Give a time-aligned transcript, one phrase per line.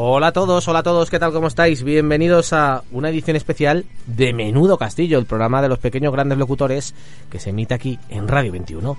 [0.00, 1.32] Hola a todos, hola a todos, ¿qué tal?
[1.32, 1.82] ¿Cómo estáis?
[1.82, 6.94] Bienvenidos a una edición especial de Menudo Castillo, el programa de los pequeños grandes locutores
[7.28, 8.96] que se emite aquí en Radio 21.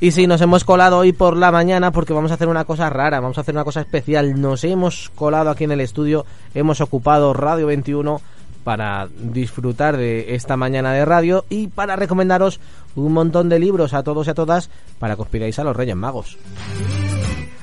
[0.00, 2.90] Y sí, nos hemos colado hoy por la mañana porque vamos a hacer una cosa
[2.90, 4.40] rara, vamos a hacer una cosa especial.
[4.40, 6.26] Nos hemos colado aquí en el estudio,
[6.56, 8.20] hemos ocupado Radio 21
[8.64, 12.58] para disfrutar de esta mañana de radio y para recomendaros
[12.96, 15.94] un montón de libros a todos y a todas para que os a los Reyes
[15.94, 16.36] Magos.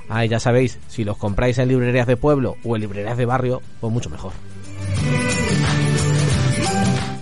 [0.09, 3.61] Ah, ya sabéis, si los compráis en librerías de pueblo o en librerías de barrio,
[3.79, 4.33] pues mucho mejor.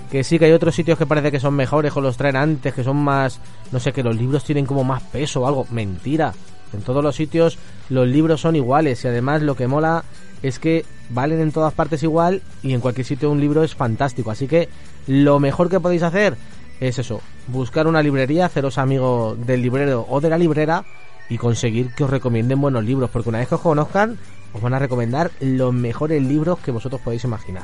[0.09, 2.73] Que sí, que hay otros sitios que parece que son mejores o los traen antes,
[2.73, 3.41] que son más,
[3.73, 5.67] no sé, que los libros tienen como más peso o algo.
[5.69, 6.33] Mentira.
[6.73, 7.57] En todos los sitios
[7.89, 10.03] los libros son iguales y además lo que mola
[10.43, 14.31] es que valen en todas partes igual y en cualquier sitio un libro es fantástico.
[14.31, 14.69] Así que
[15.07, 16.35] lo mejor que podéis hacer
[16.79, 20.85] es eso, buscar una librería, haceros amigo del librero o de la librera
[21.29, 24.17] y conseguir que os recomienden buenos libros, porque una vez que os conozcan,
[24.53, 27.63] os van a recomendar los mejores libros que vosotros podéis imaginar.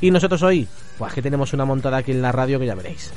[0.00, 3.12] Y nosotros hoy, pues que tenemos una montada aquí en la radio que ya veréis.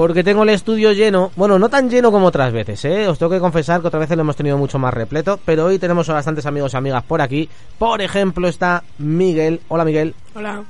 [0.00, 3.06] Porque tengo el estudio lleno, bueno, no tan lleno como otras veces, ¿eh?
[3.06, 5.78] Os tengo que confesar que otras veces lo hemos tenido mucho más repleto, pero hoy
[5.78, 7.50] tenemos a bastantes amigos y amigas por aquí.
[7.78, 9.60] Por ejemplo, está Miguel.
[9.68, 10.14] Hola, Miguel.
[10.34, 10.64] Hola,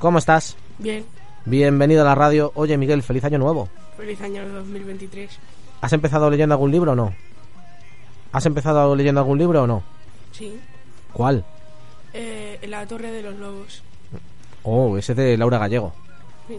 [0.00, 0.56] ¿Cómo estás?
[0.80, 1.04] bien.
[1.44, 2.50] Bienvenido a la radio.
[2.56, 3.68] Oye, Miguel, feliz año nuevo.
[3.96, 5.38] Feliz año 2023.
[5.80, 7.14] ¿Has empezado leyendo algún libro o no?
[8.32, 9.84] ¿Has empezado leyendo algún libro o no?
[10.32, 10.58] Sí.
[11.12, 11.44] ¿Cuál?
[12.12, 13.84] Eh, la Torre de los Lobos.
[14.64, 15.92] Oh, ese de Laura Gallego.
[16.48, 16.58] Sí.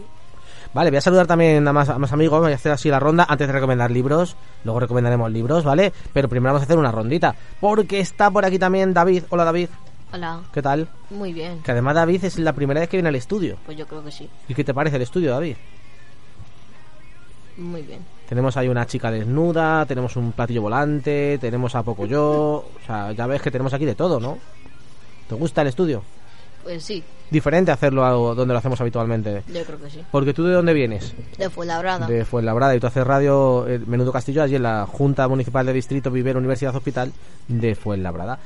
[0.73, 2.99] Vale, voy a saludar también a más, a más amigos, voy a hacer así la
[2.99, 5.93] ronda antes de recomendar libros, luego recomendaremos libros, ¿vale?
[6.13, 9.23] Pero primero vamos a hacer una rondita, porque está por aquí también David.
[9.29, 9.69] Hola David,
[10.13, 10.87] Hola, ¿qué tal?
[11.09, 11.61] muy bien.
[11.63, 13.57] Que además David es la primera vez que viene al estudio.
[13.65, 14.29] Pues yo creo que sí.
[14.47, 15.55] ¿Y qué te parece el estudio, David?
[17.57, 17.99] Muy bien.
[18.27, 23.11] Tenemos ahí una chica desnuda, tenemos un platillo volante, tenemos a poco yo, o sea,
[23.13, 24.37] ya ves que tenemos aquí de todo, ¿no?
[25.29, 26.03] ¿Te gusta el estudio?
[26.63, 29.43] Pues sí, Diferente hacerlo a donde lo hacemos habitualmente.
[29.47, 30.01] yo creo que sí.
[30.11, 31.13] Porque tú de dónde vienes?
[31.37, 32.05] De Fuenlabrada.
[32.07, 35.73] De Fuenlabrada y tú haces radio eh, Menudo Castillo allí en la Junta Municipal de
[35.73, 37.11] Distrito Vivero Universidad Hospital
[37.47, 38.39] de Fuenlabrada.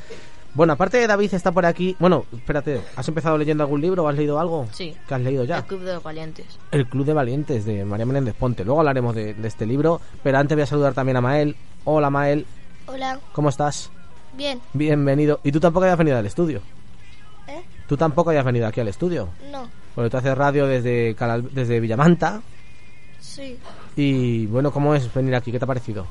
[0.55, 1.95] Bueno, aparte de David está por aquí.
[1.99, 4.65] Bueno, espérate, ¿has empezado leyendo algún libro o has leído algo?
[4.71, 4.95] Sí.
[5.07, 5.57] ¿Qué has leído ya?
[5.57, 6.45] El Club de los Valientes.
[6.71, 8.65] El Club de Valientes de María Menéndez Ponte.
[8.65, 11.55] Luego hablaremos de, de este libro, pero antes voy a saludar también a Mael.
[11.85, 12.45] Hola Mael,
[12.87, 13.91] Hola, ¿cómo estás?
[14.35, 14.59] bien.
[14.73, 15.39] Bienvenido.
[15.43, 16.61] ¿Y tú tampoco habías venido al estudio?
[17.89, 19.29] ¿Tú tampoco habías venido aquí al estudio?
[19.51, 21.15] No, Porque tú haces radio desde,
[21.51, 22.41] desde Villamanta.
[23.19, 23.57] sí.
[23.95, 25.51] Y bueno, ¿cómo es venir aquí?
[25.51, 26.05] ¿Qué te ha parecido?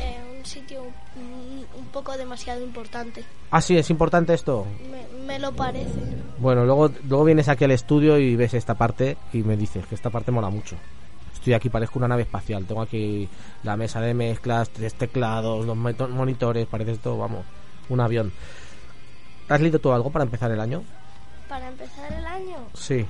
[0.00, 3.24] Eh, un sitio un, un poco demasiado importante.
[3.50, 4.64] Ah, sí, es importante esto.
[4.90, 5.98] Me, me lo parece.
[6.38, 9.94] Bueno, luego, luego vienes aquí al estudio y ves esta parte y me dices que
[9.96, 10.76] esta parte mola mucho.
[11.34, 12.64] Estoy aquí, parezco una nave espacial.
[12.64, 13.28] Tengo aquí
[13.64, 17.44] la mesa de mezclas, tres teclados, los monitores, parece esto, vamos,
[17.90, 18.32] un avión.
[19.54, 20.82] ¿Has leído tú algo para empezar el año?
[21.48, 23.04] Para empezar el año, Sí.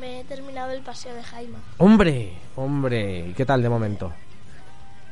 [0.00, 1.58] me he terminado el paseo de Jaime.
[1.78, 2.32] ¡Hombre!
[2.56, 3.28] ¡Hombre!
[3.28, 4.12] ¿Y qué tal de momento?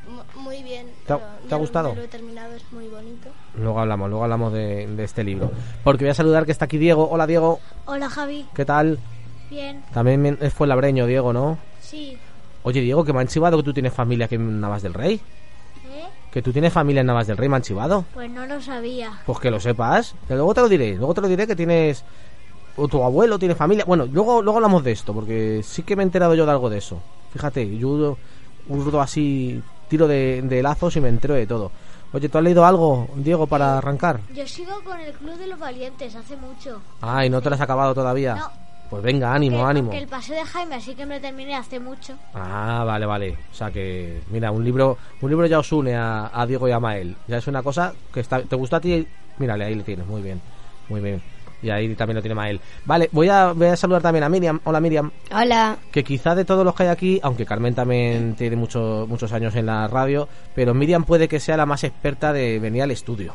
[0.07, 0.87] M- muy bien.
[1.05, 1.95] ¿Te ha- pero te ha ya lo- gustado?
[1.95, 3.29] Lo he terminado, es muy bonito.
[3.55, 5.51] Luego hablamos, luego hablamos de, de este libro.
[5.83, 7.07] Porque voy a saludar que está aquí Diego.
[7.11, 8.45] Hola Diego, Hola Javi.
[8.55, 8.97] ¿qué tal?
[9.51, 9.83] Bien.
[9.93, 11.57] También fue labreño Diego, ¿no?
[11.81, 12.17] Sí.
[12.63, 15.19] Oye Diego, que me han chivado que tú tienes familia aquí en Navas del Rey.
[16.31, 18.05] Que tú tienes familia en Navas del Rey, me han chivado.
[18.13, 19.19] Pues no lo sabía.
[19.25, 20.13] Pues que lo sepas.
[20.27, 20.95] Que luego te lo diré.
[20.95, 22.03] Luego te lo diré que tienes.
[22.77, 23.83] O tu abuelo tiene familia.
[23.85, 26.69] Bueno, luego, luego hablamos de esto, porque sí que me he enterado yo de algo
[26.69, 27.01] de eso.
[27.33, 28.17] Fíjate, yo
[28.69, 31.71] urdo así, tiro de, de lazos y me entero de todo.
[32.13, 34.19] Oye, ¿tú has leído algo, Diego, para arrancar?
[34.33, 36.81] Yo sigo con el Club de los Valientes hace mucho.
[37.01, 38.35] Ay, ¿no te lo has acabado todavía?
[38.35, 38.68] No.
[38.89, 39.91] Pues venga, ánimo, ánimo.
[39.93, 42.15] el paseo de Jaime, así que me lo terminé hace mucho.
[42.33, 43.37] Ah, vale, vale.
[43.51, 46.71] O sea que, mira, un libro, un libro ya os une a, a Diego y
[46.71, 47.15] a Mael.
[47.27, 49.05] Ya es una cosa que está, te gusta a ti.
[49.37, 50.41] Mírale, ahí le tienes, muy bien,
[50.89, 51.21] muy bien.
[51.61, 52.59] Y ahí también lo tiene Mael.
[52.85, 54.59] Vale, voy a, voy a saludar también a Miriam.
[54.63, 55.11] Hola Miriam.
[55.31, 55.77] Hola.
[55.91, 59.55] Que quizá de todos los que hay aquí, aunque Carmen también tiene muchos muchos años
[59.55, 63.33] en la radio, pero Miriam puede que sea la más experta de venir al estudio.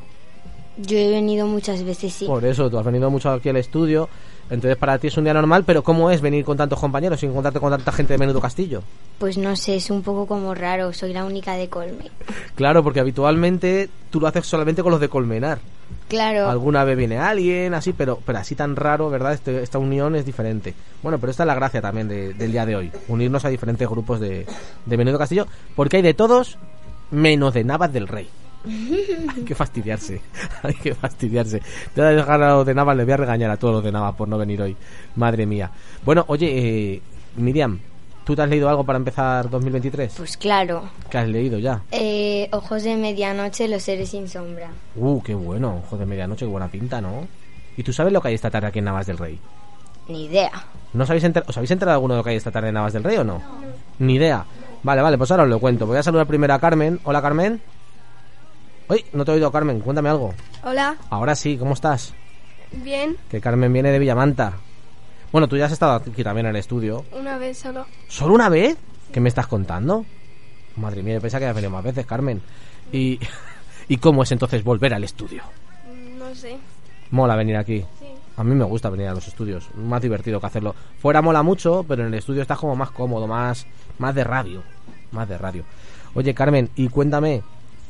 [0.79, 2.27] Yo he venido muchas veces, sí.
[2.27, 4.09] Por eso, tú has venido mucho aquí al estudio.
[4.51, 7.31] Entonces para ti es un día normal, pero ¿cómo es venir con tantos compañeros sin
[7.31, 8.83] encontrarte con tanta gente de Menudo Castillo?
[9.19, 10.93] Pues no sé, es un poco como raro.
[10.93, 12.11] Soy la única de Colme.
[12.55, 15.59] Claro, porque habitualmente tú lo haces solamente con los de Colmenar.
[16.09, 16.49] Claro.
[16.51, 19.33] Alguna vez viene alguien, así, pero, pero así tan raro, ¿verdad?
[19.33, 20.75] Este- esta unión es diferente.
[21.03, 22.93] Bueno, pero esta es la gracia también de- del día de hoy.
[23.09, 24.47] Unirnos a diferentes grupos de,
[24.85, 26.59] de Menudo Castillo, porque hay de todos
[27.11, 28.29] menos de Navas del Rey.
[28.67, 30.21] Hay que fastidiarse.
[30.63, 31.61] Hay que fastidiarse.
[31.95, 33.85] Te voy a dejar a los de Navas, les voy a regañar a todos los
[33.85, 34.77] de Navas por no venir hoy.
[35.17, 35.71] Madre mía.
[36.05, 37.03] Bueno, oye, eh,
[37.37, 37.79] Miriam,
[38.25, 40.15] ¿tú te has leído algo para empezar 2023?
[40.17, 40.89] Pues claro.
[41.11, 41.83] ¿Qué has leído ya?
[41.91, 44.71] Eh, Ojos de medianoche, los seres sin sombra.
[44.97, 45.83] Uh, qué bueno.
[45.85, 47.27] Ojo de medianoche, qué buena pinta, ¿no?
[47.77, 49.39] ¿Y tú sabes lo que hay esta tarde aquí en Navas del Rey?
[50.09, 50.51] Ni idea.
[50.93, 52.75] ¿No os habéis, enter- ¿Os habéis enterado alguno de lo que hay esta tarde en
[52.75, 53.41] Navas del Rey o no?
[53.99, 54.45] Ni idea.
[54.83, 55.87] Vale, vale, pues ahora os lo cuento.
[55.87, 57.01] Voy a saludar primero a Carmen.
[57.05, 57.61] Hola, Carmen.
[58.89, 59.81] Uy, no te he oído, Carmen.
[59.81, 60.35] Cuéntame algo.
[60.63, 62.15] Hola, Ahora sí, ¿cómo estás?
[62.73, 64.55] bien, Que Carmen viene de Villamanta.
[65.33, 67.05] Bueno, tú ya has estado aquí también en el estudio.
[67.13, 67.87] una vez solo.
[68.09, 68.77] ¿Solo una vez?
[69.13, 70.05] ¿Qué me estás contando?
[70.77, 72.43] Madre mía, yo pensaba que habías venido más veces, Carmen.
[72.93, 73.19] ¿Y,
[73.89, 75.43] ¿Y cómo es entonces volver al estudio?
[75.89, 76.57] Mm, No sé,
[77.11, 77.81] Mola venir aquí.
[78.01, 78.07] sí.
[78.37, 80.75] A mí me gusta venir a los estudios, más divertido que hacerlo.
[81.01, 83.65] Fuera mola mucho, pero en el estudio estás como más cómodo, más,
[83.99, 84.65] más de radio,
[85.13, 85.63] más de radio.
[86.15, 87.45] Oye, Carmen, y cuéntame,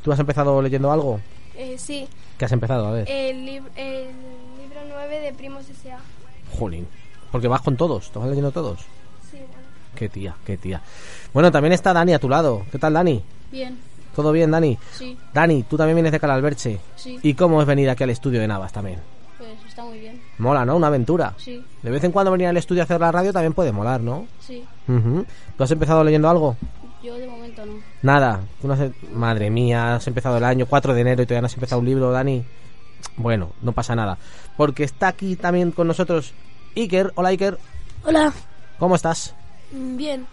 [0.05, 1.19] ¿tú has empezado leyendo algo?
[1.57, 2.07] Eh, sí,
[2.37, 2.85] ¿Qué has empezado?
[2.87, 3.09] A ver.
[3.09, 4.05] el, lib- el
[4.61, 5.97] libro 9 de Primos S.A.
[6.57, 6.87] Jolín.
[7.31, 8.79] Porque vas con todos, ¿te vas leyendo todos?
[9.31, 9.53] Sí, bueno.
[9.95, 10.81] Qué tía, qué tía.
[11.33, 12.65] Bueno, también está Dani a tu lado.
[12.71, 13.23] ¿Qué tal, Dani?
[13.51, 13.77] Bien,
[14.15, 14.77] ¿Todo bien, Dani?
[14.93, 16.79] sí, Dani, tú también vienes de Calalberche.
[16.95, 18.99] sí, ¿Y cómo es venir aquí al estudio de Navas también?
[19.37, 20.21] pues está muy bien.
[20.37, 20.75] Mola, ¿no?
[20.77, 21.33] Una aventura.
[21.37, 23.99] Sí, De vez en cuando venir al estudio a hacer la radio también puede molar,
[24.01, 24.27] ¿no?
[24.39, 25.25] sí, Ujú.
[25.57, 26.55] ¿Tú has empezado leyendo algo?
[27.05, 27.73] Yo de momento no.
[28.01, 28.41] Nada.
[28.61, 28.81] Tú no has...
[29.13, 31.85] Madre mía, has empezado el año 4 de enero y todavía no has empezado un
[31.85, 32.43] libro, Dani.
[33.17, 34.17] Bueno, no pasa nada.
[34.57, 36.33] Porque está aquí también con nosotros
[36.75, 37.11] Iker.
[37.15, 37.57] Hola, Iker.
[38.03, 38.33] Hola,
[38.79, 39.33] ¿Cómo estás?
[39.71, 40.27] bien.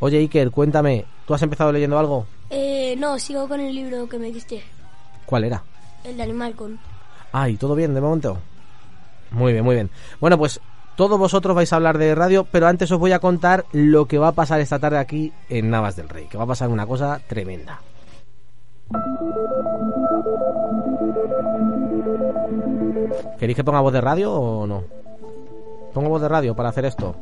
[0.00, 1.04] Oye, Iker, cuéntame.
[1.26, 2.26] ¿Tú has empezado leyendo algo?
[2.50, 4.62] Eh, no, sigo con el libro que me diste,
[5.26, 5.62] ¿Cuál era?
[6.04, 6.78] el de Animal con.
[7.32, 8.38] Ah, ¿y todo bien de momento?
[9.30, 9.90] Muy bien, muy bien.
[10.20, 10.60] Bueno, pues
[10.98, 14.18] todos vosotros vais a hablar de radio, pero antes os voy a contar lo que
[14.18, 16.88] va a pasar esta tarde aquí en Navas del Rey, que va a pasar una
[16.88, 17.80] cosa tremenda.
[23.38, 24.82] ¿Queréis que ponga voz de radio o no?
[25.94, 27.14] ¿Pongo voz de radio para hacer esto?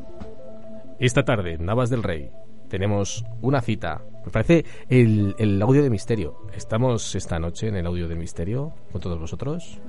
[0.98, 2.30] Esta tarde, Navas del Rey,
[2.68, 4.02] tenemos una cita.
[4.24, 6.36] Me parece el, el audio de misterio.
[6.54, 9.80] ¿Estamos esta noche en el audio de misterio con todos vosotros?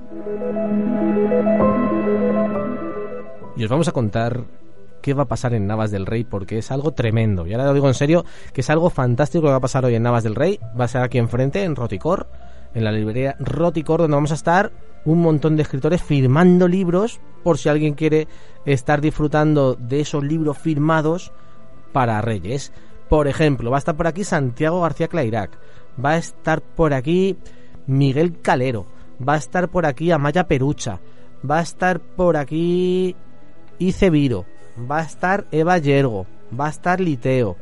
[3.56, 4.44] Y os vamos a contar
[5.02, 7.46] qué va a pasar en Navas del Rey porque es algo tremendo.
[7.46, 9.84] Y ahora lo digo en serio, que es algo fantástico lo que va a pasar
[9.84, 10.60] hoy en Navas del Rey.
[10.78, 12.28] Va a ser aquí enfrente, en Roticor,
[12.74, 14.72] en la librería Roticor, donde vamos a estar
[15.04, 18.28] un montón de escritores firmando libros por si alguien quiere
[18.66, 21.32] estar disfrutando de esos libros firmados
[21.92, 22.72] para Reyes.
[23.08, 25.50] Por ejemplo, va a estar por aquí Santiago García Clairac,
[26.02, 27.38] va a estar por aquí
[27.86, 28.86] Miguel Calero,
[29.26, 31.00] va a estar por aquí Amaya Perucha,
[31.48, 33.16] va a estar por aquí
[33.78, 34.44] Ice Viro,
[34.90, 36.26] va a estar Eva Yergo,
[36.58, 37.56] va a estar Liteo,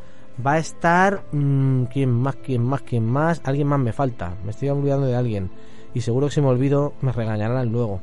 [0.45, 1.23] va a estar...
[1.33, 2.37] mm, ¿Quién más?
[2.37, 2.83] ¿Quién más?
[2.83, 3.41] ¿Quién más?
[3.45, 5.51] Alguien más me falta, me estoy olvidando de alguien.
[5.95, 8.01] Y seguro que si me olvido me regañarán luego.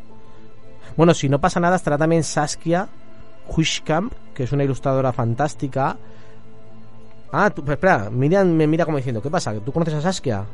[0.95, 2.87] Bueno, si no pasa nada, estará también Saskia
[3.47, 5.97] Huishkamp, que es una ilustradora fantástica.
[7.31, 9.53] Ah, tú, pero espera, Miriam me mira como diciendo, ¿qué pasa?
[9.53, 10.45] ¿Tú conoces a Saskia?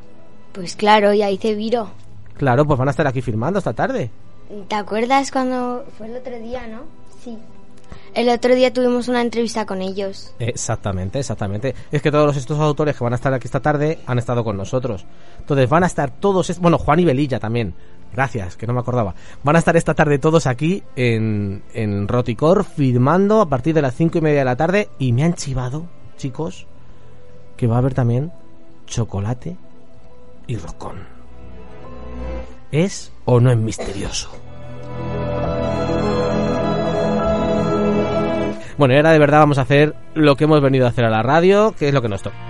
[0.54, 1.90] Pues claro, ya hice Viro.
[2.38, 4.10] Claro, pues van a estar aquí firmando esta tarde.
[4.68, 6.84] ¿Te acuerdas cuando fue el otro día, no?
[7.24, 7.38] Sí.
[8.14, 10.34] El otro día tuvimos una entrevista con ellos.
[10.40, 11.76] Exactamente, exactamente.
[11.92, 14.58] Es que todos estos autores que van a estar aquí esta tarde han estado con
[14.58, 15.06] nosotros.
[15.40, 17.74] Entonces van a estar todos, bueno, Juan y Belilla también.
[18.14, 19.14] Gracias, que no me acordaba.
[19.44, 23.96] Van a estar esta tarde todos aquí en, en Roticor firmando a partir de las
[23.96, 25.86] cinco y media de la tarde y me han chivado,
[26.18, 26.68] chicos,
[27.56, 28.32] que va a haber también
[28.88, 29.58] chocolate
[30.48, 30.98] y rocón.
[32.72, 34.30] ¿Es o no es misterioso?
[38.78, 41.10] Bueno, y ahora de verdad vamos a hacer lo que hemos venido a hacer a
[41.10, 42.49] la radio, que es lo que nos toca.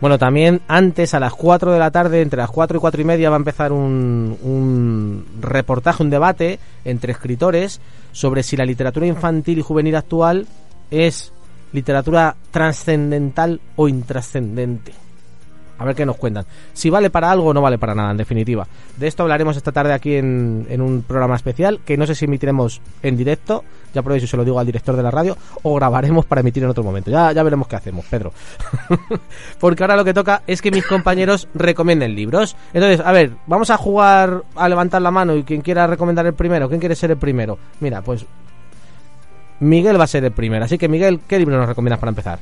[0.00, 3.04] Bueno, también antes a las 4 de la tarde, entre las 4 y 4 y
[3.04, 7.80] media, va a empezar un, un reportaje, un debate entre escritores
[8.12, 10.46] sobre si la literatura infantil y juvenil actual
[10.90, 11.32] es
[11.72, 14.92] literatura trascendental o intrascendente.
[15.80, 16.44] A ver qué nos cuentan.
[16.74, 18.66] Si vale para algo o no vale para nada, en definitiva.
[18.98, 22.26] De esto hablaremos esta tarde aquí en, en un programa especial que no sé si
[22.26, 25.74] emitiremos en directo, ya por eso se lo digo al director de la radio, o
[25.74, 27.10] grabaremos para emitir en otro momento.
[27.10, 28.30] Ya, ya veremos qué hacemos, Pedro.
[29.58, 32.56] Porque ahora lo que toca es que mis compañeros recomienden libros.
[32.74, 36.34] Entonces, a ver, vamos a jugar a levantar la mano y quien quiera recomendar el
[36.34, 37.58] primero, ¿quién quiere ser el primero?
[37.80, 38.26] Mira, pues
[39.60, 40.62] Miguel va a ser el primero.
[40.62, 42.38] Así que Miguel, ¿qué libro nos recomiendas para empezar?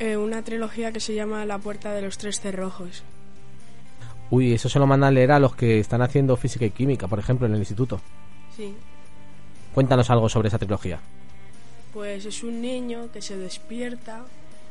[0.00, 3.02] Eh, una trilogía que se llama La puerta de los tres cerrojos.
[4.30, 7.06] Uy, eso se lo mandan a leer a los que están haciendo física y química,
[7.06, 8.00] por ejemplo, en el instituto.
[8.56, 8.74] Sí.
[9.74, 11.00] Cuéntanos algo sobre esa trilogía.
[11.92, 14.24] Pues es un niño que se despierta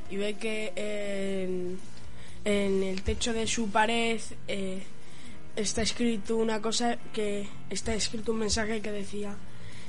[0.10, 1.80] y ve que en,
[2.44, 4.84] en el techo de su pared eh,
[5.56, 9.36] está escrito una cosa que está escrito un mensaje que decía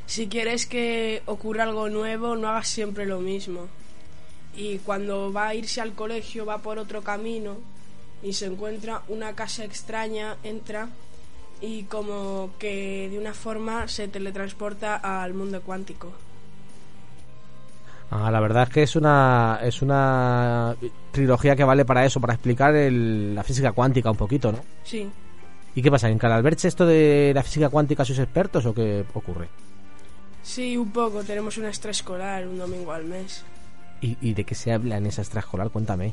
[0.06, 3.68] si quieres que ocurra algo nuevo no hagas siempre lo mismo
[4.56, 7.56] y cuando va a irse al colegio va por otro camino
[8.22, 10.88] y se encuentra una casa extraña entra
[11.60, 16.12] y como que de una forma se teletransporta al mundo cuántico
[18.10, 20.76] Ah, la verdad es que es una es una
[21.10, 24.60] trilogía que vale para eso, para explicar el- la física cuántica un poquito, ¿no?
[24.84, 25.08] sí
[25.76, 26.08] ¿Y qué pasa?
[26.08, 29.48] ¿En Calalberche esto de la física cuántica sois expertos o qué ocurre?
[30.42, 33.42] sí un poco tenemos una extraescolar un domingo al mes
[34.00, 35.70] ¿Y, y de qué se habla en esa extraescolar?
[35.70, 36.12] Cuéntame.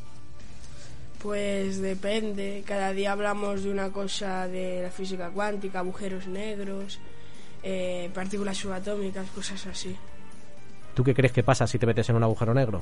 [1.22, 7.00] Pues depende, cada día hablamos de una cosa de la física cuántica, agujeros negros,
[7.62, 9.96] eh, partículas subatómicas, cosas así.
[10.96, 12.82] ¿Tú qué crees que pasa si te metes en un agujero negro?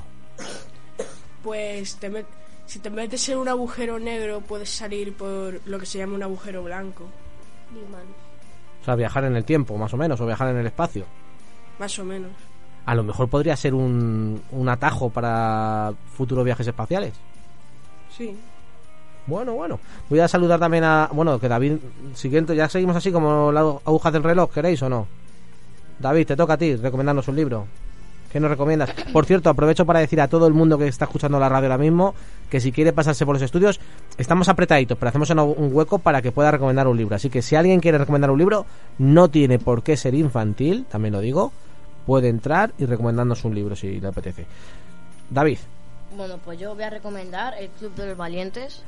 [1.42, 2.24] Pues te met-
[2.66, 6.22] si te metes en un agujero negro puedes salir por lo que se llama un
[6.22, 7.04] agujero blanco,
[8.80, 11.04] O sea, viajar en el tiempo, más o menos, o viajar en el espacio.
[11.78, 12.32] más o menos.
[12.90, 17.12] A lo mejor podría ser un, un atajo para futuros viajes espaciales.
[18.10, 18.36] Sí.
[19.28, 19.78] Bueno, bueno.
[20.08, 21.08] Voy a saludar también a...
[21.12, 21.74] Bueno, que David...
[22.14, 25.06] Siguiente, ya seguimos así como las agujas del reloj, ¿queréis o no?
[26.00, 27.66] David, te toca a ti recomendarnos un libro.
[28.32, 28.90] ¿Qué nos recomiendas?
[29.12, 31.78] Por cierto, aprovecho para decir a todo el mundo que está escuchando la radio ahora
[31.78, 32.16] mismo
[32.50, 33.78] que si quiere pasarse por los estudios,
[34.18, 37.14] estamos apretaditos, pero hacemos un hueco para que pueda recomendar un libro.
[37.14, 38.66] Así que si alguien quiere recomendar un libro,
[38.98, 41.52] no tiene por qué ser infantil, también lo digo.
[42.06, 44.46] Puede entrar y recomendarnos un libro si le apetece.
[45.28, 45.58] David,
[46.16, 48.82] Bueno, pues yo voy a recomendar El Club de los Valientes,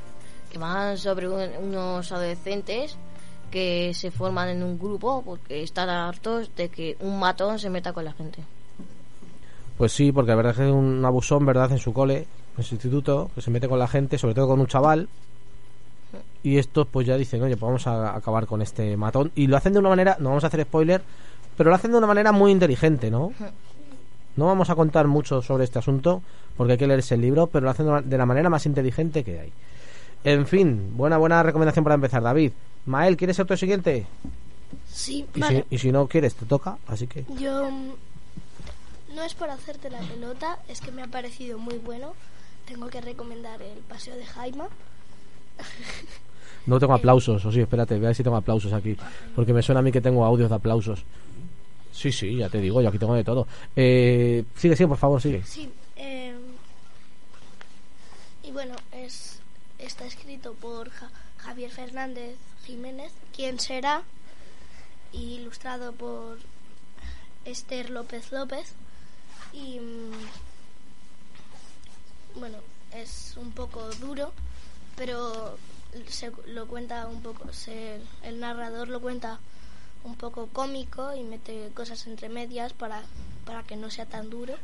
[0.50, 2.96] que van sobre un- unos adolescentes
[3.50, 7.92] que se forman en un grupo porque están hartos de que un matón se meta
[7.92, 8.42] con la gente.
[9.78, 11.70] Pues sí, porque la verdad es que es un abusón, ¿verdad?
[11.70, 12.26] En su cole,
[12.58, 15.08] en su instituto, que se mete con la gente, sobre todo con un chaval.
[16.42, 19.30] Y estos pues ya dicen, oye, pues vamos a acabar con este matón.
[19.36, 21.02] Y lo hacen de una manera, no vamos a hacer spoiler,
[21.56, 23.32] pero lo hacen de una manera muy inteligente, ¿no?
[24.36, 26.22] No vamos a contar mucho sobre este asunto,
[26.56, 28.64] porque hay que leerse el libro, pero lo hacen de la- de la manera más
[28.66, 29.52] inteligente que hay.
[30.24, 32.52] En fin, buena, buena recomendación para empezar, David.
[32.86, 34.06] Mael, ¿quieres ser tu siguiente?
[34.88, 35.64] Sí, Y, vale.
[35.68, 37.24] si, y si no quieres, te toca, así que...
[37.38, 42.14] Yo mm, no es por hacerte la pelota, es que me ha parecido muy bueno.
[42.66, 44.66] Tengo que recomendar el Paseo de Jaima.
[46.66, 48.96] No tengo aplausos, o sí, espérate, voy a ver si tengo aplausos aquí.
[49.34, 51.04] Porque me suena a mí que tengo audios de aplausos.
[51.92, 53.46] Sí, sí, ya te digo, yo aquí tengo de todo.
[53.76, 55.42] Eh, sigue, sigue, por favor, sigue.
[55.44, 55.70] Sí.
[55.96, 56.34] eh,
[58.42, 59.38] y bueno, es
[59.78, 64.02] está escrito por Ja- Javier Fernández Jiménez, quien será,
[65.12, 66.38] y ilustrado por
[67.44, 68.72] Esther López López.
[69.52, 70.12] Y mm,
[72.40, 72.58] bueno,
[72.94, 74.32] es un poco duro,
[74.96, 75.56] pero
[76.08, 79.38] se lo cuenta un poco, se- el narrador lo cuenta
[80.04, 83.02] un poco cómico y mete cosas entre medias para,
[83.44, 84.54] para que no sea tan duro.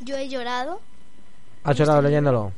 [0.00, 0.80] Yo he llorado.
[1.64, 2.52] ¿Has llorado leyéndolo?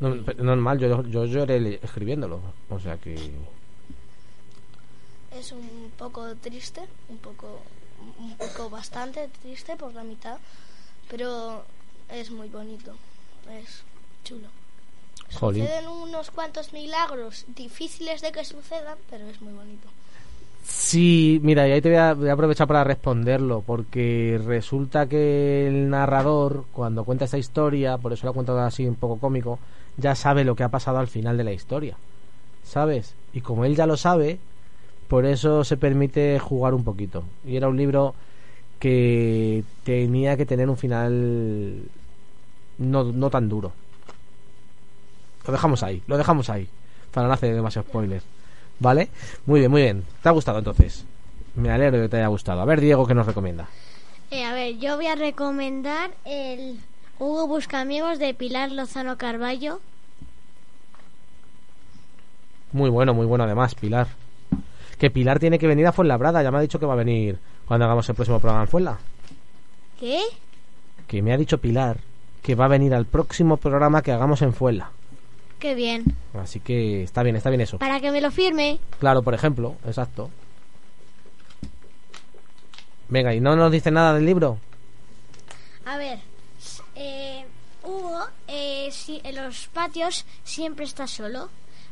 [0.00, 2.40] No, normal, yo, yo lloré escribiéndolo.
[2.70, 3.32] O sea que...
[5.32, 7.60] Es un poco triste, un poco,
[8.18, 10.38] un poco bastante triste por la mitad,
[11.10, 11.64] pero
[12.08, 12.94] es muy bonito,
[13.50, 13.82] es
[14.22, 14.48] chulo.
[15.34, 15.64] Jolín.
[15.64, 19.88] Suceden unos cuantos milagros difíciles de que sucedan, pero es muy bonito.
[20.66, 25.66] Sí, mira, y ahí te voy a, voy a aprovechar para responderlo, porque resulta que
[25.68, 29.58] el narrador, cuando cuenta esta historia, por eso lo ha contado así un poco cómico,
[29.98, 31.96] ya sabe lo que ha pasado al final de la historia,
[32.64, 33.14] ¿sabes?
[33.34, 34.38] Y como él ya lo sabe,
[35.08, 37.24] por eso se permite jugar un poquito.
[37.46, 38.14] Y era un libro
[38.78, 41.82] que tenía que tener un final
[42.78, 43.72] no, no tan duro.
[45.46, 46.68] Lo dejamos ahí, lo dejamos ahí,
[47.12, 48.22] para no hacer demasiado spoiler.
[48.80, 49.08] ¿Vale?
[49.46, 50.04] Muy bien, muy bien.
[50.22, 51.04] ¿Te ha gustado entonces?
[51.54, 52.60] Me alegro de que te haya gustado.
[52.60, 53.68] A ver, Diego, ¿qué nos recomienda?
[54.30, 56.80] Eh, a ver, yo voy a recomendar el
[57.18, 59.80] Hugo Buscamigos de Pilar Lozano Carballo.
[62.72, 64.08] Muy bueno, muy bueno además, Pilar.
[64.98, 66.42] Que Pilar tiene que venir a Fuenlabrada.
[66.42, 68.98] Ya me ha dicho que va a venir cuando hagamos el próximo programa en Fuenla.
[70.00, 70.20] ¿Qué?
[71.06, 71.98] Que me ha dicho Pilar
[72.42, 74.90] que va a venir al próximo programa que hagamos en Fuenla.
[75.58, 76.04] Qué bien.
[76.34, 77.78] Así que está bien, está bien eso.
[77.78, 78.78] Para que me lo firme.
[78.98, 80.30] Claro, por ejemplo, exacto.
[83.08, 84.58] Venga, ¿y no nos dice nada del libro?
[85.84, 86.18] A ver,
[86.96, 87.44] eh,
[87.82, 91.50] Hugo eh, en los patios siempre está solo,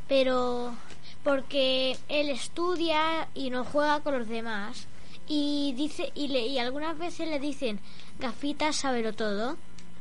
[0.09, 0.75] pero
[1.23, 4.87] porque él estudia y no juega con los demás.
[5.29, 7.79] Y dice y, le, y algunas veces le dicen
[8.19, 9.57] gafitas sábelo todo,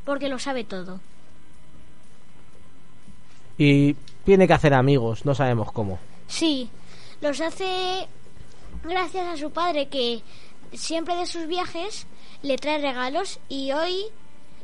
[0.05, 0.99] porque lo sabe todo.
[3.63, 5.99] Y tiene que hacer amigos, no sabemos cómo.
[6.27, 6.69] Sí,
[7.21, 8.07] los hace
[8.83, 10.23] gracias a su padre que
[10.73, 12.07] siempre de sus viajes
[12.41, 14.05] le trae regalos y hoy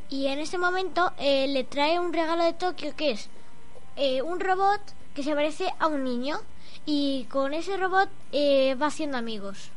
[0.09, 3.29] y en este momento eh, le trae un regalo de Tokio que es
[3.97, 4.81] eh, un robot
[5.13, 6.39] que se parece a un niño
[6.87, 9.69] y con ese robot eh, va haciendo amigos.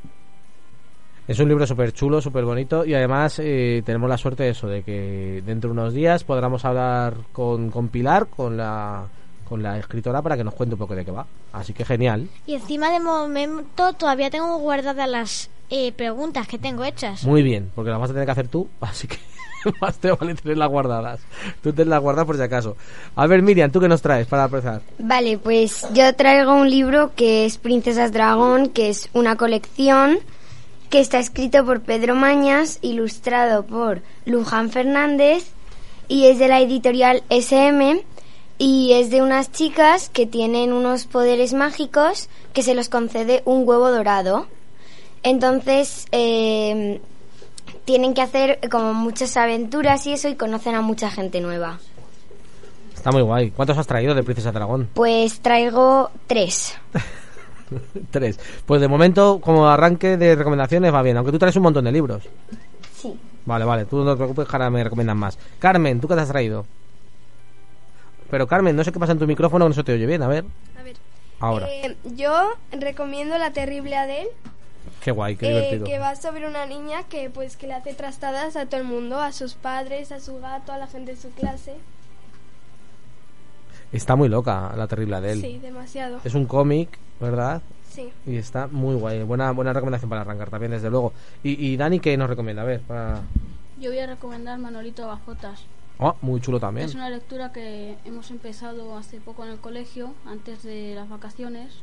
[1.28, 4.66] Es un libro súper chulo, súper bonito y además eh, tenemos la suerte de eso,
[4.66, 9.06] de que dentro de unos días podamos hablar con, con Pilar, con la,
[9.48, 11.26] con la escritora, para que nos cuente un poco de qué va.
[11.52, 12.28] Así que genial.
[12.46, 17.24] Y encima de momento todavía tengo guardadas las eh, preguntas que tengo hechas.
[17.24, 19.18] Muy bien, porque las vas a tener que hacer tú, así que
[19.80, 21.20] más te vale tenerlas guardadas.
[21.62, 22.76] Tú las guardas por si acaso.
[23.14, 24.82] A ver, Miriam, ¿tú qué nos traes para empezar?
[24.98, 30.18] Vale, pues yo traigo un libro que es Princesas Dragón, que es una colección
[30.90, 35.52] que está escrito por Pedro Mañas, ilustrado por Luján Fernández
[36.08, 38.04] y es de la editorial SM
[38.58, 43.66] y es de unas chicas que tienen unos poderes mágicos que se los concede un
[43.66, 44.48] huevo dorado.
[45.22, 47.00] Entonces eh,
[47.84, 51.78] tienen que hacer como muchas aventuras y eso y conocen a mucha gente nueva.
[52.96, 53.52] Está muy guay.
[53.52, 54.88] ¿Cuántos has traído de Princesa Dragón?
[54.92, 56.74] Pues traigo tres.
[58.10, 58.38] Tres.
[58.66, 61.16] Pues de momento, como arranque de recomendaciones, va bien.
[61.16, 62.24] Aunque tú traes un montón de libros.
[62.96, 63.18] Sí.
[63.46, 63.84] Vale, vale.
[63.86, 65.38] Tú no te preocupes, que ahora me recomiendan más.
[65.58, 66.66] Carmen, ¿tú qué te has traído?
[68.30, 70.22] Pero Carmen, no sé qué pasa en tu micrófono, no se te oye bien.
[70.22, 70.44] A ver.
[70.78, 70.96] A ver.
[71.40, 71.68] Ahora.
[71.68, 74.30] Eh, yo recomiendo La Terrible Adele,
[75.02, 78.56] qué guay, qué eh, que va sobre una niña que pues que le hace trastadas
[78.56, 81.30] a todo el mundo, a sus padres, a su gato, a la gente de su
[81.30, 81.74] clase.
[83.92, 85.40] Está muy loca la terrible Adele.
[85.40, 86.20] Sí, demasiado.
[86.24, 87.60] Es un cómic, ¿verdad?
[87.88, 88.08] Sí.
[88.24, 89.22] Y está muy guay.
[89.24, 91.12] Buena, buena recomendación para arrancar también, desde luego.
[91.42, 92.62] Y, y Dani, ¿qué nos recomienda?
[92.62, 93.22] A ver, para...
[93.80, 95.64] Yo voy a recomendar Manolito Gafotas.
[95.98, 96.88] Oh, muy chulo también.
[96.88, 101.82] Es una lectura que hemos empezado hace poco en el colegio, antes de las vacaciones.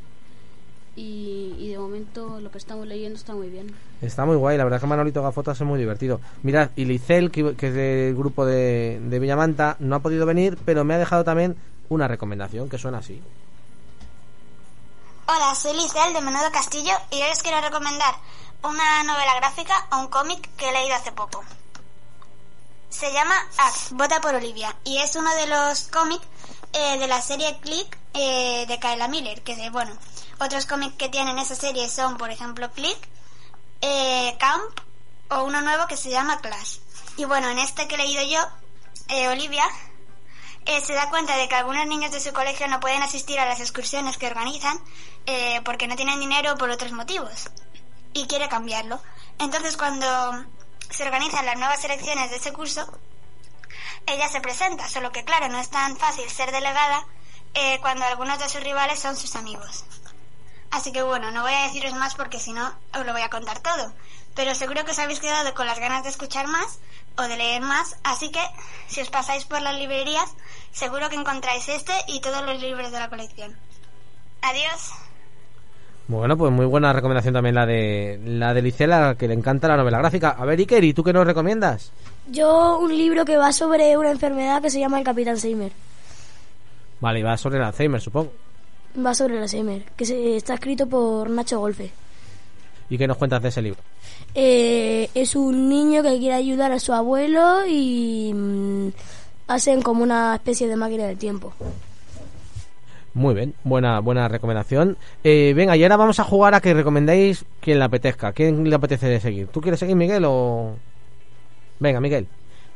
[0.95, 3.67] Y, y de momento lo que estamos leyendo está muy bien.
[4.01, 6.19] Está muy guay, la verdad que Manolito Gafotas es muy divertido.
[6.41, 10.57] Mirad, y Licel, que, que es del grupo de, de Villamanta, no ha podido venir,
[10.65, 11.55] pero me ha dejado también
[11.89, 13.21] una recomendación que suena así.
[15.27, 18.15] Hola, soy Lizelle de Menudo Castillo y hoy os quiero recomendar
[18.63, 21.43] una novela gráfica o un cómic que he leído hace poco.
[22.89, 26.25] Se llama Axe, Vota por Olivia y es uno de los cómics
[26.73, 29.91] eh, de la serie Click eh, de Kyla Miller, que bueno,
[30.39, 32.97] otros cómics que tienen esa serie son, por ejemplo, Click,
[33.81, 34.79] eh, Camp
[35.29, 36.77] o uno nuevo que se llama Clash.
[37.17, 38.39] Y bueno, en este que he leído yo,
[39.09, 39.63] eh, Olivia
[40.67, 43.45] eh, se da cuenta de que algunos niños de su colegio no pueden asistir a
[43.45, 44.77] las excursiones que organizan
[45.25, 47.49] eh, porque no tienen dinero o por otros motivos
[48.13, 49.01] y quiere cambiarlo.
[49.39, 50.05] Entonces cuando
[50.89, 52.85] se organizan las nuevas elecciones de ese curso,
[54.05, 57.05] ella se presenta, solo que claro, no es tan fácil ser delegada
[57.53, 59.85] eh, cuando algunos de sus rivales son sus amigos.
[60.69, 63.29] Así que bueno, no voy a deciros más porque si no os lo voy a
[63.29, 63.93] contar todo.
[64.35, 66.79] Pero seguro que os habéis quedado con las ganas de escuchar más
[67.17, 68.41] o de leer más, así que
[68.87, 70.29] si os pasáis por las librerías,
[70.71, 73.55] seguro que encontráis este y todos los libros de la colección.
[74.41, 74.91] Adiós.
[76.07, 79.75] Bueno, pues muy buena recomendación también la de la de Licela, que le encanta la
[79.75, 80.29] novela gráfica.
[80.39, 81.91] A ver, Iker, ¿y tú qué nos recomiendas?
[82.31, 85.71] Yo un libro que va sobre una enfermedad que se llama el Capitán Seymour.
[87.01, 88.31] Vale, y va sobre el Alzheimer, supongo.
[89.05, 91.91] Va sobre el Alzheimer, que se, está escrito por Nacho Golfe.
[92.89, 93.79] ¿Y qué nos cuentas de ese libro?
[94.33, 98.89] Eh, es un niño que quiere ayudar a su abuelo y mm,
[99.47, 101.53] hacen como una especie de máquina del tiempo.
[103.13, 104.95] Muy bien, buena buena recomendación.
[105.23, 108.31] Eh, venga, y ahora vamos a jugar a que recomendáis quien le apetezca.
[108.31, 109.47] ¿Quién le apetece de seguir?
[109.47, 110.75] ¿Tú quieres seguir, Miguel, o...?
[111.79, 112.27] Venga, Miguel.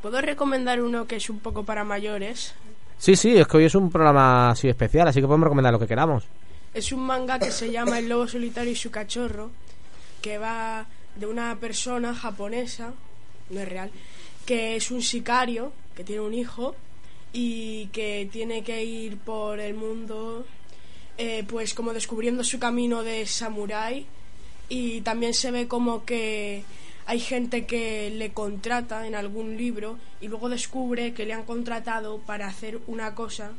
[0.01, 2.55] ¿Puedo recomendar uno que es un poco para mayores?
[2.97, 5.79] Sí, sí, es que hoy es un programa así especial, así que podemos recomendar lo
[5.79, 6.23] que queramos.
[6.73, 9.51] Es un manga que se llama El lobo solitario y su cachorro,
[10.21, 12.93] que va de una persona japonesa,
[13.49, 13.91] no es real,
[14.45, 16.75] que es un sicario, que tiene un hijo
[17.33, 20.45] y que tiene que ir por el mundo,
[21.17, 24.05] eh, pues como descubriendo su camino de samurái
[24.69, 26.63] y también se ve como que
[27.05, 32.19] hay gente que le contrata en algún libro y luego descubre que le han contratado
[32.19, 33.51] para hacer una cosa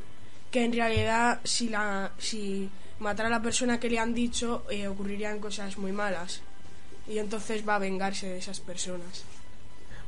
[0.51, 4.87] que en realidad si la si matara a la persona que le han dicho eh,
[4.89, 6.41] ocurrirían cosas muy malas
[7.09, 9.25] y entonces va a vengarse de esas personas.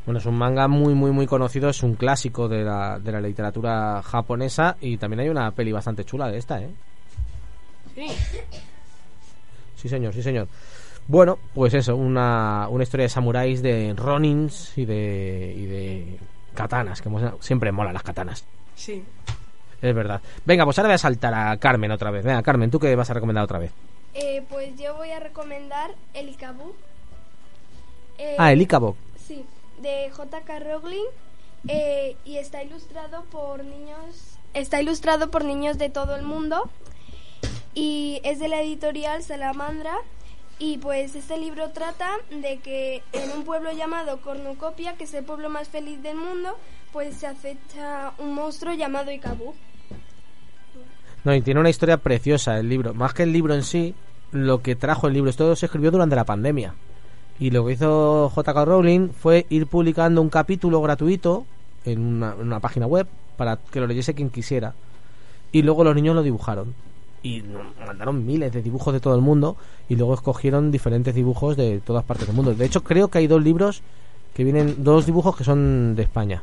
[0.05, 3.21] Bueno, es un manga muy, muy, muy conocido, es un clásico de la, de la
[3.21, 6.71] literatura japonesa y también hay una peli bastante chula de esta, ¿eh?
[7.95, 8.07] Sí.
[9.77, 10.49] Sí, señor, sí, señor.
[11.07, 16.19] Bueno, pues eso, una, una historia de samuráis, de ronins y de, y de
[16.55, 18.45] katanas, que siempre mola las katanas.
[18.75, 19.03] Sí.
[19.81, 20.21] Es verdad.
[20.45, 22.25] Venga, pues ahora voy a saltar a Carmen otra vez.
[22.25, 23.73] Venga, Carmen, ¿tú qué vas a recomendar otra vez?
[24.15, 26.75] Eh, pues yo voy a recomendar El Icabú.
[28.19, 28.95] Eh, Ah, el Icabod.
[29.27, 29.45] Sí,
[29.81, 30.61] de J.K.
[30.61, 31.05] Rowling
[31.69, 34.39] eh, y está ilustrado por niños.
[34.53, 36.71] Está ilustrado por niños de todo el mundo
[37.75, 39.97] y es de la editorial Salamandra.
[40.61, 45.25] Y pues este libro trata de que en un pueblo llamado Cornucopia, que es el
[45.25, 46.57] pueblo más feliz del mundo,
[46.93, 49.55] pues se acecha un monstruo llamado Icabú.
[51.25, 52.93] No, y tiene una historia preciosa el libro.
[52.93, 53.95] Más que el libro en sí,
[54.31, 56.75] lo que trajo el libro, esto se escribió durante la pandemia.
[57.39, 61.47] Y lo que hizo JK Rowling fue ir publicando un capítulo gratuito
[61.85, 63.07] en una, página web
[63.37, 64.75] para que lo leyese quien quisiera.
[65.51, 66.75] Y luego los niños lo dibujaron.
[67.23, 67.43] Y
[67.87, 69.57] mandaron miles de dibujos de todo el mundo
[69.89, 72.55] y luego escogieron diferentes dibujos de todas partes del mundo.
[72.55, 73.83] De hecho, creo que hay dos libros
[74.35, 76.43] que vienen, dos dibujos que son de España.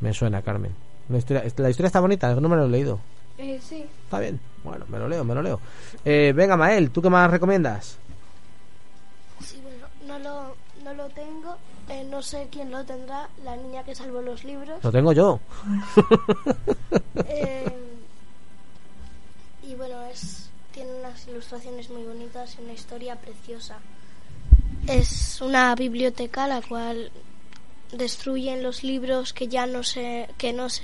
[0.00, 0.72] Me suena, Carmen.
[1.08, 2.98] La historia, la historia está bonita, no me lo he leído.
[3.38, 3.84] Eh, sí.
[4.04, 4.40] Está bien.
[4.64, 5.60] Bueno, me lo leo, me lo leo.
[6.04, 7.98] Eh, venga, Mael, ¿tú qué más recomiendas?
[9.44, 11.56] Sí, bueno, no lo, no lo tengo.
[11.88, 13.28] eh, no sé quién lo tendrá.
[13.44, 14.82] La niña que salvó los libros.
[14.82, 15.40] Lo tengo yo.
[17.28, 17.72] Eh,
[19.62, 23.78] y bueno, es tiene unas ilustraciones muy bonitas y una historia preciosa.
[24.86, 27.10] Es una biblioteca la cual
[27.92, 30.82] destruyen los libros que ya no se que no se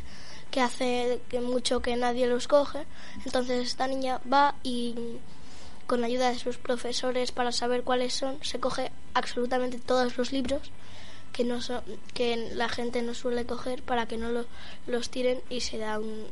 [0.53, 2.85] que hace que mucho que nadie los coge.
[3.25, 4.95] Entonces esta niña va y
[5.89, 10.71] con ayuda de sus profesores para saber cuáles son, se coge absolutamente todos los libros
[11.33, 11.83] que no son,
[12.15, 14.47] que la gente no suele coger para que no lo-
[14.87, 16.27] los tiren y se da un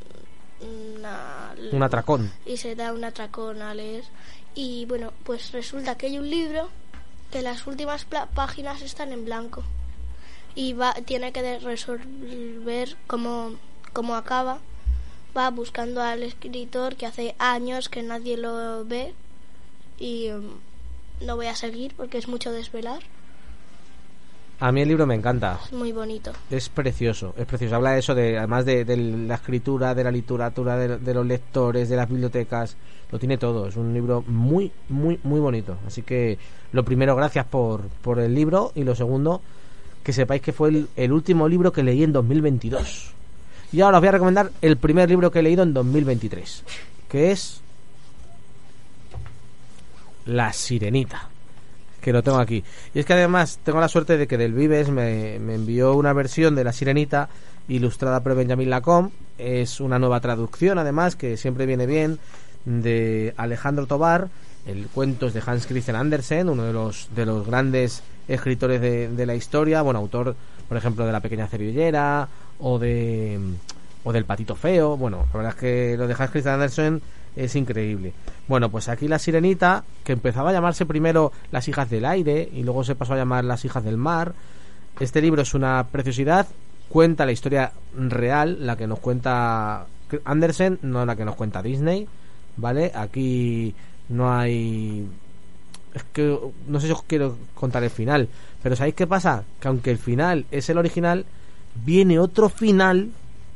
[0.62, 2.30] una- Un atracón.
[2.44, 4.04] y se da un atracón a leer
[4.54, 6.68] y bueno pues resulta que hay un libro
[7.33, 8.04] que las últimas
[8.35, 9.62] páginas están en blanco
[10.54, 13.52] y va tiene que resolver cómo
[13.92, 14.59] cómo acaba
[15.37, 19.14] va buscando al escritor que hace años que nadie lo ve
[19.98, 23.00] y mm, no voy a seguir porque es mucho desvelar
[24.59, 25.59] A mí el libro me encanta.
[25.64, 27.76] es muy bonito Es precioso, es precioso.
[27.76, 31.24] Habla de eso, de, además de, de la escritura, de la literatura, de, de los
[31.26, 32.76] lectores, de las bibliotecas.
[33.11, 33.68] Lo tiene todo.
[33.68, 35.79] Es un libro muy, muy, muy bonito.
[35.87, 36.38] Así que,
[36.72, 38.72] lo primero, gracias por, por el libro.
[38.74, 39.40] Y lo segundo,
[40.05, 43.14] que sepáis que fue el, el último libro que leí en 2022.
[43.72, 46.64] Y ahora os voy a recomendar el primer libro que he leído en 2023.
[47.09, 47.61] Que es...
[50.26, 51.30] La Sirenita
[52.00, 52.64] que lo tengo aquí.
[52.94, 56.54] Y es que además tengo la suerte de que Del Vives me, envió una versión
[56.54, 57.28] de La Sirenita
[57.68, 59.12] ilustrada por Benjamin Lacombe.
[59.38, 62.18] Es una nueva traducción, además, que siempre viene bien,
[62.64, 64.28] de Alejandro Tobar.
[64.66, 68.02] El cuento de Hans Christian Andersen, uno de los, de los grandes
[68.35, 69.83] escritores de, de la historia.
[69.83, 70.35] Bueno, autor,
[70.69, 73.38] por ejemplo, de La Pequeña Cerillera o de
[74.05, 74.97] o del Patito Feo.
[74.97, 77.03] Bueno, la verdad es que lo de Hans Christian Andersen
[77.37, 78.12] es increíble.
[78.49, 82.62] Bueno, pues aquí la sirenita, que empezaba a llamarse primero Las hijas del aire y
[82.62, 84.33] luego se pasó a llamar Las hijas del mar.
[84.99, 86.47] Este libro es una preciosidad,
[86.88, 89.87] cuenta la historia real, la que nos cuenta
[90.25, 92.09] Andersen, no la que nos cuenta Disney,
[92.57, 92.90] ¿vale?
[92.95, 93.75] Aquí
[94.09, 95.07] no hay...
[95.94, 98.29] Es que no sé si os quiero contar el final,
[98.62, 99.44] pero ¿sabéis qué pasa?
[99.61, 101.26] Que aunque el final es el original,
[101.85, 103.11] viene otro final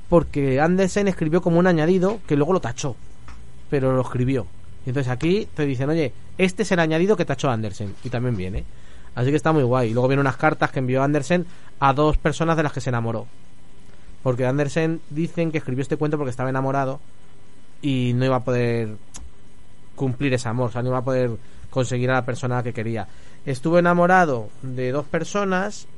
[0.09, 2.97] porque Andersen escribió como un añadido que luego lo tachó
[3.75, 4.47] pero lo escribió.
[4.87, 7.95] Y entonces aquí te dicen, oye, este es el añadido que tachó Andersen.
[8.05, 8.65] Y también viene.
[9.17, 9.91] Así que está muy guay.
[9.91, 11.45] Y luego vienen unas cartas que envió Andersen
[11.81, 13.27] a dos personas de las que se enamoró.
[14.23, 17.01] Porque Andersen dicen que escribió este cuento porque estaba enamorado
[17.83, 18.97] y no iba a poder
[19.97, 21.33] cumplir ese amor, o sea, no iba a poder
[21.75, 23.09] conseguir a la persona que quería.
[23.45, 25.89] Estuvo enamorado de dos personas,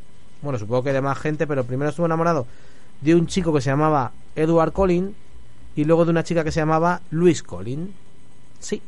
[0.40, 2.46] bueno, supongo que de más gente, pero primero estuvo enamorado
[3.02, 5.14] de un chico que se llamaba Edward Collin
[5.76, 7.92] y luego de una chica que se llamaba Luis Collin.
[8.58, 8.80] Sí,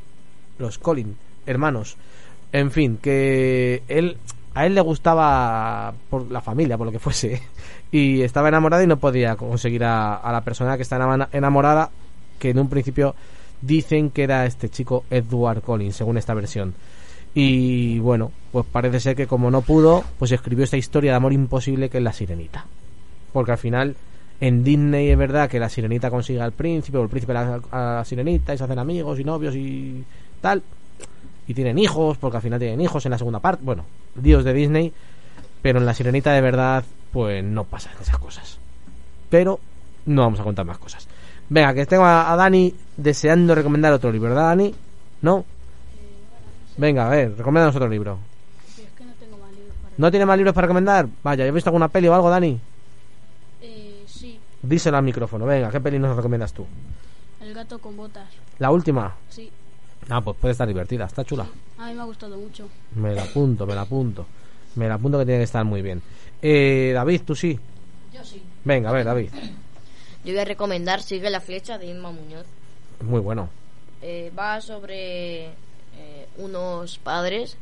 [0.58, 1.98] los Collin, hermanos.
[2.52, 4.16] En fin, que él
[4.54, 7.42] a él le gustaba por la familia, por lo que fuese,
[7.92, 10.96] y estaba enamorado y no podía conseguir a, a la persona que está
[11.32, 11.90] enamorada,
[12.38, 13.14] que en un principio
[13.60, 16.74] dicen que era este chico Edward Collins, según esta versión.
[17.34, 21.32] Y bueno, pues parece ser que como no pudo, pues escribió esta historia de amor
[21.32, 22.66] imposible que es la sirenita.
[23.32, 23.96] Porque al final
[24.40, 27.60] en Disney es verdad que la sirenita consigue al príncipe o el príncipe a la,
[27.70, 30.04] a la sirenita y se hacen amigos y novios y
[30.40, 30.62] tal.
[31.46, 33.64] Y tienen hijos, porque al final tienen hijos en la segunda parte.
[33.64, 34.92] Bueno, dios de Disney.
[35.62, 38.58] Pero en la sirenita de verdad, pues no pasan esas cosas.
[39.30, 39.58] Pero
[40.06, 41.08] no vamos a contar más cosas.
[41.50, 44.74] Venga, que tengo a, a Dani deseando recomendar otro libro, ¿verdad, Dani?
[45.22, 45.44] ¿No?
[46.76, 48.18] Venga, a ver, recomiéndanos otro libro.
[48.74, 51.08] Sí, es que no tengo más libros para ¿No tiene más libros para recomendar?
[51.22, 52.60] Vaya, ¿ya visto alguna peli o algo, Dani?
[53.62, 55.46] Eh, sí, Díselo al micrófono.
[55.46, 56.66] Venga, ¿qué peli nos recomiendas tú?
[57.40, 58.28] El gato con botas.
[58.58, 59.14] La última.
[59.30, 59.50] Sí,
[60.10, 61.46] Ah, pues puede estar divertida, está chula.
[61.78, 62.66] a mí me ha gustado mucho.
[62.94, 64.24] Me la apunto, me la apunto.
[64.76, 66.00] Me la apunto que tiene que estar muy bien.
[66.40, 67.58] Eh, David, tú sí.
[68.14, 68.42] Yo sí.
[68.64, 69.28] Venga, a ver, David.
[70.28, 72.44] Yo voy a recomendar Sigue la flecha de Inma Muñoz.
[73.00, 73.48] Muy bueno.
[74.02, 77.56] Eh, va sobre eh, unos padres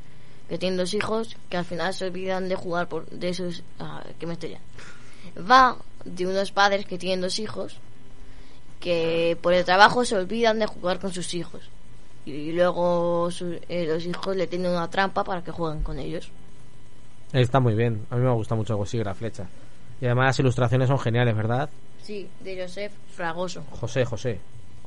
[0.49, 4.03] que tienen dos hijos que al final se olvidan de jugar por de sus ah,
[4.19, 4.61] que me estoy ya.
[5.49, 7.77] va de unos padres que tienen dos hijos
[8.81, 11.63] que por el trabajo se olvidan de jugar con sus hijos
[12.25, 16.31] y luego su- eh, los hijos le tienen una trampa para que jueguen con ellos
[17.33, 18.07] Está muy bien.
[18.11, 19.47] A mí me gusta mucho sigue la flecha.
[20.01, 21.69] Y además las ilustraciones son geniales, ¿verdad?
[22.07, 24.39] Sí de Joseph Fragoso José, José.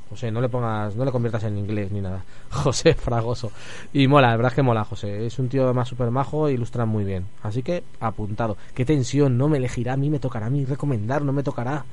[0.09, 2.23] José, no le pongas, no le conviertas en inglés ni nada.
[2.49, 3.51] José Fragoso.
[3.93, 5.27] Y mola, la verdad es que mola, José.
[5.27, 7.25] Es un tío más súper majo e ilustra muy bien.
[7.43, 8.57] Así que, apuntado.
[8.73, 11.85] Qué tensión, no me elegirá a mí, me tocará a mí recomendar, no me tocará.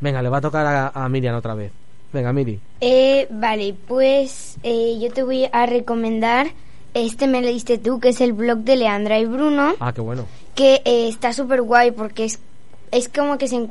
[0.00, 1.70] Venga, le va a tocar a, a Miriam otra vez.
[2.12, 2.58] Venga, Miri.
[2.80, 6.48] Eh, vale, pues eh, yo te voy a recomendar,
[6.92, 10.26] este me leíste tú, que es el blog de Leandra y Bruno, Ah, qué bueno.
[10.56, 12.40] que eh, está súper guay porque es,
[12.90, 13.68] es como que se,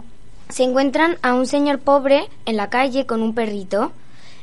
[0.49, 3.91] se encuentran a un señor pobre en la calle con un perrito.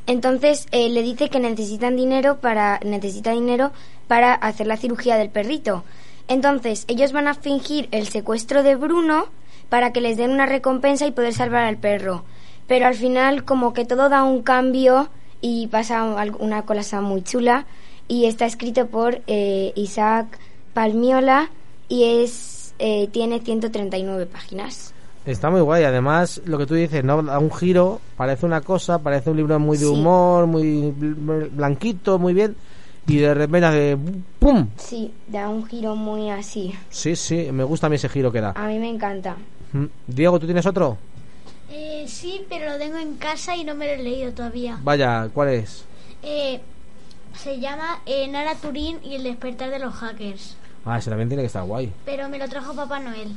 [0.07, 3.73] Entonces eh, le dice que necesitan dinero para necesita dinero
[4.07, 5.83] para hacer la cirugía del perrito.
[6.29, 9.27] Entonces ellos van a fingir el secuestro de Bruno
[9.69, 12.25] para que les den una recompensa y poder salvar al perro.
[12.69, 15.09] Pero al final como que todo da un cambio
[15.41, 16.05] y pasa
[16.39, 17.67] una cosa muy chula
[18.07, 20.39] y está escrito por eh, Isaac
[20.73, 21.51] Palmiola
[21.89, 24.95] y es eh, tiene 139 páginas.
[25.27, 25.85] Está muy guay.
[25.85, 27.23] Además, lo que tú dices, ¿no?
[27.23, 29.91] Da un giro, parece una cosa, parece un libro muy de Sí.
[29.91, 32.57] humor, muy bl- blanquito, muy bien.
[33.09, 33.99] Y de repente hace
[34.39, 34.69] ¡pum!
[34.77, 36.75] Sí, da un giro muy así.
[36.91, 38.53] Sí, sí, me gusta a mí ese giro que da.
[38.57, 39.37] A mí me encanta.
[39.73, 39.85] Mm.
[40.09, 40.97] Diego, ¿tú tienes otro?
[41.71, 44.79] Eh, sí, pero lo tengo en casa y no me lo he leído todavía.
[44.83, 45.85] Vaya, ¿cuál es?
[46.23, 46.61] Eh,
[47.37, 50.57] se llama eh, Nara Turín y el despertar de los hackers.
[50.85, 51.93] Ah, ese también tiene que estar guay.
[52.05, 53.29] Pero me lo trajo Papá Noel.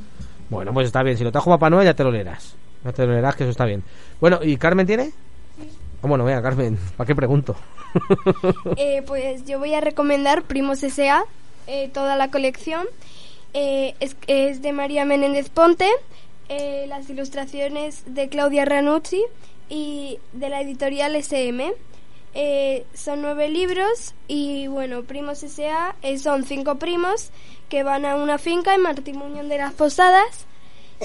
[0.50, 1.16] Bueno, pues está bien.
[1.16, 2.54] Si lo trajo Papá Noel, ya te lo leerás.
[2.84, 3.82] Ya te lo leerás, que eso está bien.
[4.20, 5.12] Bueno, ¿y Carmen tiene?
[6.02, 7.56] Ah, bueno, venga, Carmen, ¿para qué pregunto?
[8.76, 11.24] Eh, pues yo voy a recomendar Primos S.A.,
[11.66, 12.86] eh, toda la colección.
[13.52, 15.88] Eh, es, es de María Menéndez Ponte,
[16.48, 19.22] eh, las ilustraciones de Claudia Ranucci
[19.68, 21.72] y de la editorial SM.
[22.34, 25.96] Eh, son nueve libros y bueno, Primos S.A.
[26.02, 27.30] eh, son cinco primos
[27.68, 30.46] que van a una finca en Martimuñón de las Posadas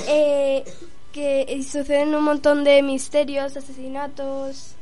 [0.07, 0.63] eh,
[1.11, 4.75] que y suceden un montón de misterios, asesinatos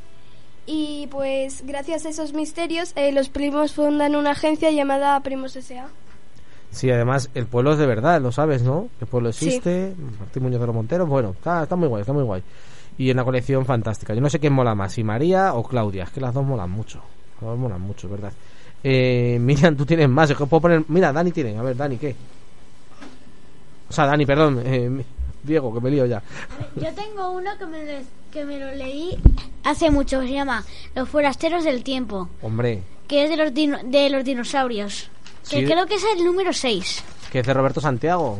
[0.65, 5.87] y pues gracias a esos misterios eh, los primos fundan una agencia llamada Primos S.A.
[6.71, 8.89] Sí, además, el pueblo es de verdad, lo sabes, ¿no?
[8.99, 9.45] El pueblo Sí.
[9.45, 12.41] existe, Martín Muñoz de los Monteros, bueno, está, está muy guay, está muy guay.
[12.97, 14.13] Y en la colección fantástica.
[14.13, 16.69] Yo no sé quién mola más, si María o Claudia, es que las dos molan
[16.69, 16.99] mucho.
[17.41, 18.31] Las dos molan mucho, ¿verdad?
[18.83, 20.83] Eh, Miriam, tú tienes más, es que puedo poner...
[20.87, 22.15] Mira, Dani tiene, a ver, Dani, ¿qué?
[23.89, 25.03] O sea, Dani, perdón, eh,
[25.43, 26.21] Diego, que me lío ya.
[26.75, 29.17] Yo tengo uno que me, lo- que me lo leí
[29.63, 30.63] hace mucho, se llama
[30.95, 35.09] Los forasteros del tiempo, Hombre, que es de los, dino- de los dinosaurios.
[35.49, 35.65] Que Sí.
[35.65, 37.03] creo que es el número 6.
[37.31, 38.39] que es de Roberto Santiago,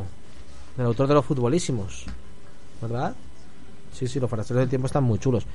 [0.78, 2.06] el autor de los futbolísimos,
[2.82, 3.14] ¿verdad?
[3.94, 5.46] Sí, sí, los forasteros del tiempo están muy chulos.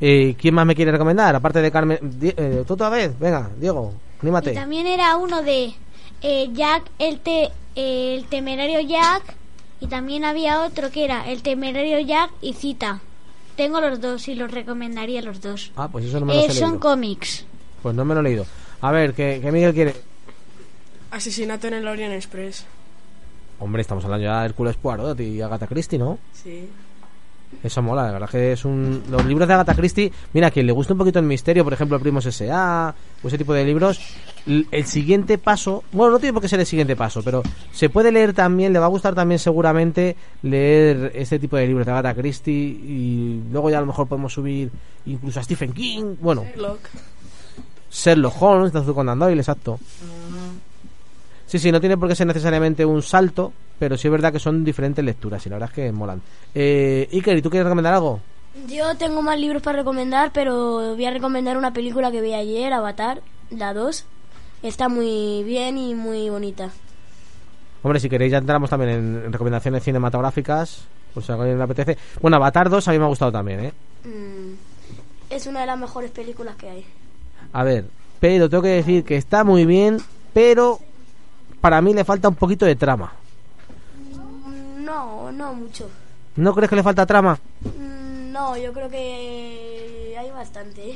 [0.00, 1.34] Eh, ¿Quién más me quiere recomendar?
[1.34, 1.98] Aparte de Carmen...
[2.22, 3.18] Eh, ¿Tú otra vez?
[3.18, 4.52] Venga, Diego, anímate.
[4.52, 5.72] Y también era uno de
[6.22, 9.34] eh, Jack, el, te, el temerario Jack.
[9.80, 13.00] Y también había otro que era el temerario Jack y Cita.
[13.56, 15.72] Tengo los dos y los recomendaría los dos.
[15.76, 16.80] Ah, pues eso no me lo Eh, he son leído.
[16.80, 17.44] cómics.
[17.82, 18.46] Pues no me lo he leído.
[18.82, 19.94] A ver, ¿qué, qué Miguel quiere?
[21.10, 22.66] Asesinato en el Orient Express.
[23.58, 26.18] Hombre, estamos hablando ya de Hércules Poirot y Agatha Christie, ¿no?
[26.32, 26.68] Sí.
[27.62, 29.02] Eso mola, la verdad que es un...
[29.10, 31.72] Los libros de Agatha Christie, mira, a quien le gusta un poquito el misterio, por
[31.72, 34.00] ejemplo, Primos S.A., o ese tipo de libros,
[34.46, 35.82] el siguiente paso...
[35.92, 37.42] Bueno, no tiene por qué ser el siguiente paso, pero
[37.72, 41.86] se puede leer también, le va a gustar también seguramente leer este tipo de libros
[41.86, 44.70] de Agatha Christie y luego ya a lo mejor podemos subir
[45.06, 46.80] incluso a Stephen King, bueno, Sherlock.
[47.90, 49.80] Sherlock Holmes, de Conan Doyle, exacto.
[51.46, 54.38] Sí, sí, no tiene por qué ser necesariamente un salto, pero sí es verdad que
[54.38, 56.22] son diferentes lecturas y la verdad es que molan.
[56.54, 58.20] Eh, Iker, ¿y tú quieres recomendar algo?
[58.68, 62.72] Yo tengo más libros para recomendar, pero voy a recomendar una película que vi ayer,
[62.72, 64.04] Avatar, la 2.
[64.62, 66.70] Está muy bien y muy bonita.
[67.82, 71.64] Hombre, si queréis ya entramos también en, en recomendaciones cinematográficas, pues si a alguien le
[71.64, 71.98] apetece.
[72.20, 73.72] Bueno, Avatar 2 a mí me ha gustado también, ¿eh?
[74.04, 74.54] Mm,
[75.30, 76.86] es una de las mejores películas que hay.
[77.52, 77.84] A ver,
[78.18, 79.98] pero tengo que decir que está muy bien,
[80.32, 80.78] pero
[81.60, 83.12] para mí le falta un poquito de trama.
[84.86, 85.88] No, no mucho.
[86.36, 87.38] ¿No crees que le falta trama?
[87.62, 90.94] Mm, No, yo creo que hay bastante.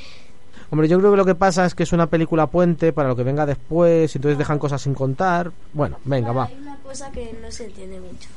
[0.70, 3.16] Hombre, yo creo que lo que pasa es que es una película puente para lo
[3.16, 5.50] que venga después, y entonces dejan cosas sin contar.
[5.72, 6.44] Bueno, venga, va.
[6.44, 8.29] Hay una cosa que no se entiende mucho.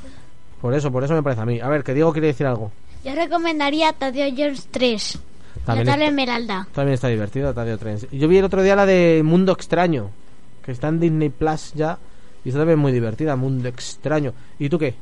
[0.61, 1.59] Por eso, por eso me parece a mí.
[1.59, 2.71] A ver, que Diego quiere decir algo.
[3.03, 5.19] Yo recomendaría Tadeo Jones 3.
[5.65, 6.67] También la está- Esmeralda.
[6.73, 8.07] También está divertido, Tadeo Trens.
[8.09, 10.09] Yo vi el otro día la de Mundo Extraño,
[10.63, 11.99] que está en Disney Plus ya,
[12.45, 14.33] y está también muy divertida, Mundo Extraño.
[14.57, 14.95] ¿Y tú qué?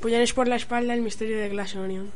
[0.00, 2.10] Puñales por la espalda, el misterio de Glass Onion.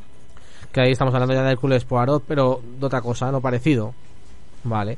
[0.72, 3.94] Que ahí estamos hablando ya de Hércules Poirot, pero de otra cosa, no parecido.
[4.64, 4.96] Vale.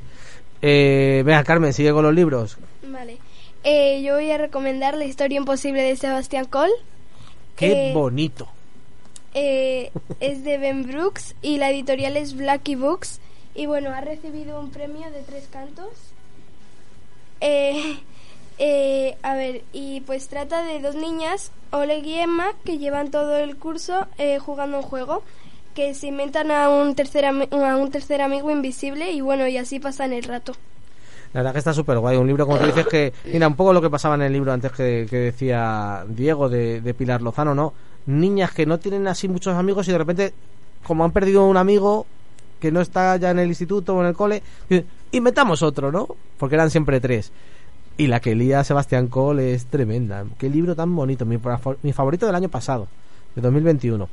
[0.61, 2.57] Eh, vea, Carmen, sigue con los libros.
[2.87, 3.17] Vale.
[3.63, 6.71] Eh, yo voy a recomendar La historia imposible de Sebastián Cole.
[7.55, 8.47] Qué Eh, bonito.
[9.33, 13.19] Eh, es de Ben Brooks y la editorial es Blacky Books.
[13.53, 15.89] Y bueno, ha recibido un premio de tres cantos.
[17.41, 17.97] Eh,
[18.59, 23.37] eh, a ver, y pues trata de dos niñas, Oleg y Emma, que llevan todo
[23.37, 25.23] el curso eh, jugando un juego,
[25.75, 29.57] que se inventan a un, tercer ami- a un tercer amigo invisible y bueno, y
[29.57, 30.53] así pasan el rato.
[31.33, 32.17] La verdad que está súper guay.
[32.17, 33.13] Un libro, como tú dices, que.
[33.25, 36.81] Mira, un poco lo que pasaba en el libro antes que, que decía Diego de,
[36.81, 37.73] de Pilar Lozano, ¿no?
[38.07, 40.33] Niñas que no tienen así muchos amigos y de repente,
[40.85, 42.07] como han perdido un amigo
[42.59, 46.07] que no está ya en el instituto o en el cole, dicen, inventamos otro, ¿no?
[46.39, 47.31] Porque eran siempre tres.
[47.97, 50.25] Y la que lía Sebastián Cole es tremenda.
[50.37, 51.25] Qué libro tan bonito.
[51.25, 51.39] Mi,
[51.81, 52.87] mi favorito del año pasado,
[53.35, 54.07] de 2021.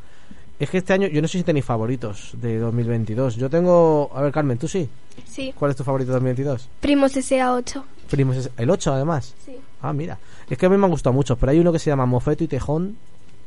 [0.59, 3.37] Es que este año, yo no sé si tenéis favoritos de 2022.
[3.37, 4.11] Yo tengo.
[4.15, 4.89] A ver, Carmen, ¿tú sí?
[5.27, 5.53] Sí.
[5.57, 6.69] ¿Cuál es tu favorito de 2022?
[6.81, 7.83] Primos SA8.
[8.09, 9.35] Primos el 8 además.
[9.45, 9.57] Sí.
[9.83, 10.19] Ah, mira.
[10.49, 12.45] Es que a mí me han gustado mucho, pero hay uno que se llama Mofeto
[12.45, 12.97] y Tejón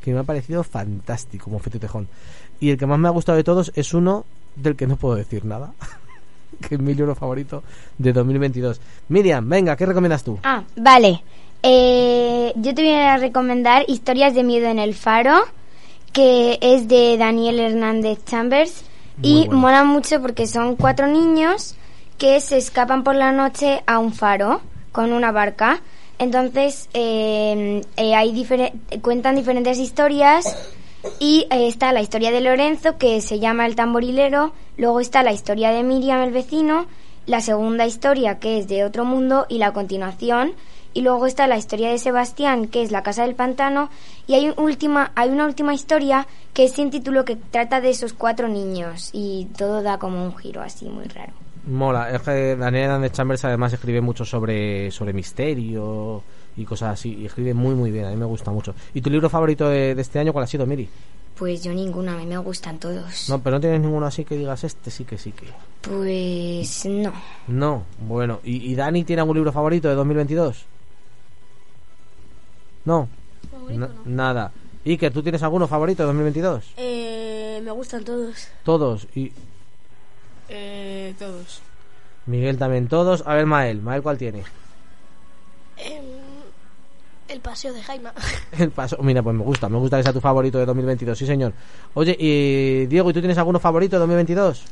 [0.02, 2.08] que me ha parecido fantástico, Mofeto y Tejón.
[2.60, 5.15] Y el que más me ha gustado de todos es uno del que no puedo
[5.15, 5.73] decir nada.
[6.67, 7.63] que es mi libro favorito
[7.98, 8.80] de 2022.
[9.10, 10.38] Miriam, venga, ¿qué recomiendas tú?
[10.43, 11.22] Ah, vale.
[11.63, 15.39] Eh, yo te voy a recomendar Historias de Miedo en el Faro,
[16.13, 18.84] que es de Daniel Hernández Chambers.
[19.17, 19.60] Muy y bueno.
[19.62, 21.76] mola mucho porque son cuatro niños
[22.17, 25.82] que se escapan por la noche a un faro con una barca.
[26.20, 30.46] Entonces, eh, eh, hay difere- cuentan diferentes historias
[31.20, 34.54] y eh, está la historia de Lorenzo, que se llama El tamborilero.
[34.78, 36.86] Luego está la historia de Miriam, el vecino.
[37.26, 39.46] La segunda historia, que es de otro mundo.
[39.50, 40.54] Y la continuación.
[40.93, 43.89] Y luego está la historia de Sebastián, que es la casa del pantano.
[44.26, 48.13] Y hay, última, hay una última historia que es sin título que trata de esos
[48.13, 49.10] cuatro niños.
[49.13, 51.34] Y todo da como un giro así muy raro.
[51.67, 56.24] Mola, Daniel Chambers además escribe mucho sobre, sobre misterio
[56.58, 57.13] y cosas así.
[57.15, 58.74] Y escribe muy, muy bien, a mí me gusta mucho.
[58.93, 60.89] ¿Y tu libro favorito de, de este año cuál ha sido, Miri?
[61.38, 63.30] Pues yo ninguno, a mí me gustan todos.
[63.30, 65.46] No, pero no tienes ninguno así que digas este sí que sí que.
[65.82, 67.13] Pues no.
[67.48, 68.39] No, bueno.
[68.43, 70.65] ¿Y, y Dani tiene algún libro favorito de 2022?
[72.86, 73.08] No.
[73.70, 74.52] Na- Nada.
[74.86, 76.63] Iker, ¿tú tienes alguno favorito de 2022?
[76.78, 78.48] Eh, me gustan todos.
[78.63, 79.08] Todos.
[79.15, 79.32] Y
[80.50, 81.62] Eh, todos.
[82.26, 83.24] Miguel también todos.
[83.28, 83.82] A ver, Mael.
[83.82, 84.43] Mael, ¿cuál tiene?
[85.78, 86.04] Em,
[87.28, 88.10] el paseo de Jaime.
[88.58, 88.98] El paso.
[89.02, 89.68] Mira, pues me gusta.
[89.70, 91.18] Me gusta que sea tu favorito de 2022.
[91.18, 91.54] Sí, señor.
[91.94, 94.63] Oye, y Diego, ¿y tú tienes alguno favorito de 2022?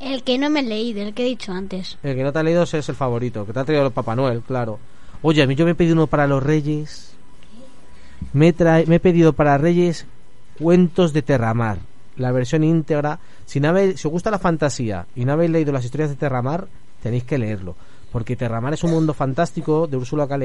[0.00, 1.96] El que no me he leído, el que he dicho antes.
[2.02, 3.46] El que no te ha leído es el favorito.
[3.46, 4.78] Que te ha traído el Papá Noel, claro.
[5.22, 7.12] Oye, a mí yo me he pedido uno para los Reyes.
[8.32, 10.06] Me, he trae- me he pedido para Reyes
[10.58, 11.78] Cuentos de Terramar.
[12.16, 13.18] La versión íntegra.
[13.46, 16.16] Si, no habéis- si os gusta la fantasía y no habéis leído las historias de
[16.16, 16.66] Terramar,
[17.02, 17.74] tenéis que leerlo.
[18.12, 20.36] Porque Terramar es un mundo fantástico de Úrsula K.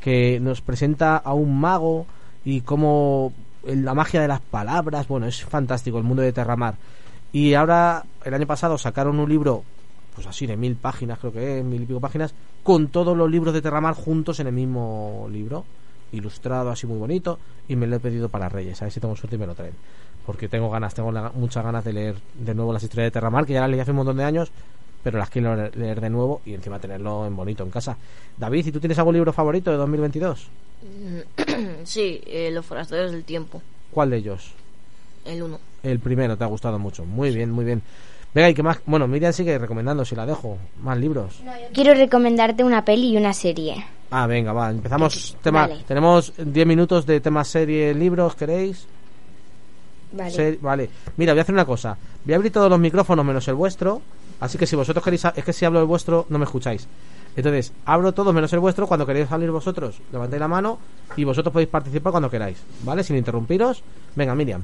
[0.00, 2.06] Que nos presenta a un mago
[2.44, 3.32] y cómo
[3.64, 5.06] la magia de las palabras.
[5.08, 6.74] Bueno, es fantástico el mundo de Terramar.
[7.32, 9.62] Y ahora, el año pasado, sacaron un libro,
[10.14, 13.30] pues así, de mil páginas, creo que es, mil y pico páginas, con todos los
[13.30, 15.64] libros de Terramar juntos en el mismo libro,
[16.12, 19.14] ilustrado así muy bonito, y me lo he pedido para Reyes, a ver si tengo
[19.14, 19.74] suerte y me lo traen.
[20.26, 23.46] Porque tengo ganas, tengo la- muchas ganas de leer de nuevo las historias de Terramar,
[23.46, 24.50] que ya las leí hace un montón de años,
[25.02, 27.96] pero las quiero leer- leer de nuevo y encima tenerlo en bonito en casa.
[28.36, 30.48] David, ¿y tú tienes algún libro favorito de 2022?
[31.84, 33.62] sí, eh, Los Forasteros del Tiempo.
[33.90, 34.52] ¿Cuál de ellos?
[35.24, 35.58] El uno.
[35.82, 37.04] El primero, te ha gustado mucho.
[37.04, 37.82] Muy bien, muy bien.
[38.34, 38.78] Venga, ¿y qué más?
[38.86, 40.56] Bueno, Miriam sigue recomendando, si la dejo.
[40.82, 41.40] Más libros.
[41.74, 43.84] Quiero recomendarte una peli y una serie.
[44.10, 45.36] Ah, venga, va, empezamos.
[45.42, 45.82] Tema, Vale.
[45.86, 48.86] Tenemos 10 minutos de temas serie, libros, ¿queréis?
[50.12, 50.30] Vale.
[50.30, 50.90] Se- vale.
[51.16, 51.96] Mira, voy a hacer una cosa.
[52.24, 54.02] Voy a abrir todos los micrófonos menos el vuestro.
[54.40, 55.24] Así que si vosotros queréis...
[55.36, 56.86] Es que si hablo el vuestro, no me escucháis.
[57.36, 58.86] Entonces, abro todos menos el vuestro.
[58.86, 60.78] Cuando queréis salir vosotros, levantáis la mano.
[61.16, 62.58] Y vosotros podéis participar cuando queráis.
[62.82, 63.04] ¿Vale?
[63.04, 63.82] Sin interrumpiros.
[64.16, 64.62] Venga, Miriam.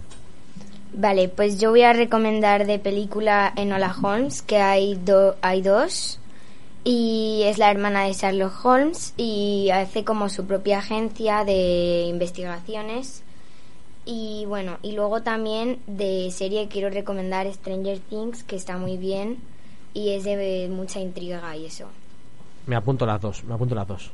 [0.95, 6.19] Vale, pues yo voy a recomendar de película Enola Holmes, que hay, do- hay dos.
[6.85, 13.23] Y es la hermana de Sherlock Holmes y hace como su propia agencia de investigaciones.
[14.09, 19.39] Y bueno, y luego también de serie quiero recomendar Stranger Things, que está muy bien
[19.95, 21.89] y es de mucha intriga y eso.
[22.67, 24.11] Me apunto las dos, me apunto las dos.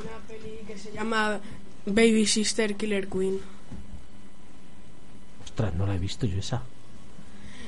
[0.00, 1.38] Una peli que se llama
[1.86, 3.38] Baby Sister Killer Queen.
[5.44, 6.62] Ostras, no la he visto yo esa.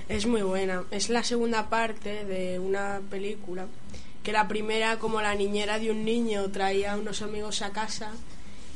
[0.08, 0.82] Es muy buena.
[0.90, 3.66] Es la segunda parte de una película.
[4.24, 8.12] Que la primera, como la niñera de un niño, traía a unos amigos a casa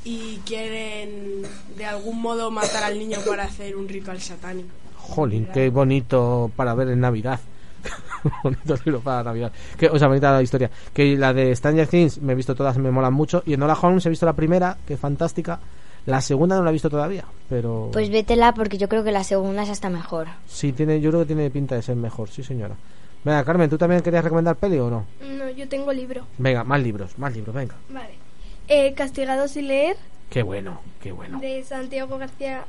[0.06, 1.42] y quieren
[1.76, 4.68] de algún modo matar al niño para hacer un ritual satánico.
[4.94, 7.40] Jolín, qué bonito para ver en Navidad.
[8.44, 9.50] bonito libro para Navidad.
[9.76, 10.70] Que, o sea, bonita la historia.
[10.94, 13.42] Que la de Stranger Things me he visto todas, me molan mucho.
[13.46, 15.58] Y en Nola Holmes he visto la primera, que es fantástica.
[16.06, 17.90] La segunda no la he visto todavía, pero...
[17.92, 20.28] Pues vétela porque yo creo que la segunda es hasta mejor.
[20.46, 22.76] Sí, tiene, yo creo que tiene pinta de ser mejor, sí señora.
[23.24, 25.04] Venga, Carmen, ¿tú también querías recomendar peli o no?
[25.36, 26.24] No, yo tengo libro.
[26.38, 27.74] Venga, más libros, más libros, venga.
[27.88, 28.25] Vale.
[28.68, 29.96] Eh, Castigados sin leer,
[30.30, 31.38] Qué bueno, qué bueno.
[31.40, 32.64] de Santiago García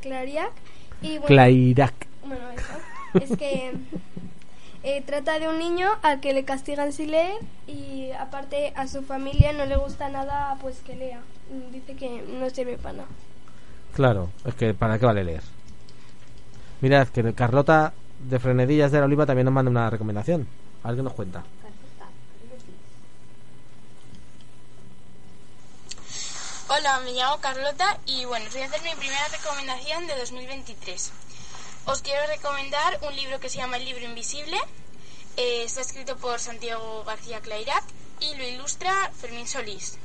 [0.00, 0.50] Clariac.
[1.02, 1.94] Y bueno, Clairac.
[2.26, 3.24] Bueno, eso.
[3.32, 3.72] es que
[4.82, 7.34] eh, trata de un niño al que le castigan sin leer
[7.68, 11.20] y aparte a su familia no le gusta nada pues que lea.
[11.72, 13.08] Dice que no sirve para nada.
[13.94, 15.42] Claro, es que ¿para qué vale leer?
[16.80, 17.92] Mirad, que Carlota
[18.28, 20.46] de Frenedillas de la Oliva también nos manda una recomendación.
[20.82, 21.44] A ver qué nos cuenta.
[26.68, 31.12] Hola, me llamo Carlota y bueno, os voy a hacer mi primera recomendación de 2023.
[31.84, 34.58] Os quiero recomendar un libro que se llama El libro invisible.
[35.36, 37.84] Eh, está escrito por Santiago García Clairac
[38.18, 39.96] y lo ilustra Fermín Solís.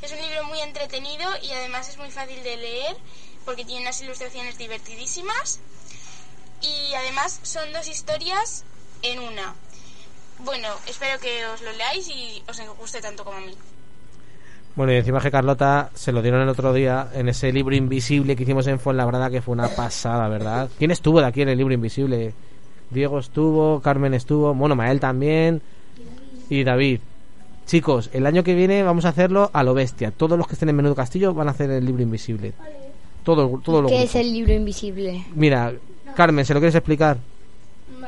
[0.00, 2.96] Es un libro muy entretenido y además es muy fácil de leer
[3.44, 5.60] porque tiene unas ilustraciones divertidísimas
[6.62, 8.64] y además son dos historias
[9.02, 9.54] en una.
[10.38, 13.54] Bueno, espero que os lo leáis y os guste tanto como a mí.
[14.76, 18.36] Bueno, y encima que Carlota se lo dieron el otro día en ese libro invisible
[18.36, 20.68] que hicimos en Fuenlabrada, que fue una pasada, ¿verdad?
[20.78, 22.32] ¿Quién estuvo de aquí en el libro invisible?
[22.90, 25.60] Diego estuvo, Carmen estuvo, bueno, Mael también
[26.48, 27.00] y David.
[27.66, 30.10] Chicos, el año que viene vamos a hacerlo a lo bestia.
[30.10, 32.54] Todos los que estén en Menudo Castillo van a hacer el libro invisible.
[33.24, 35.24] Todo, todo lo ¿Qué es el libro invisible?
[35.34, 35.74] Mira,
[36.16, 37.18] Carmen, ¿se lo quieres explicar?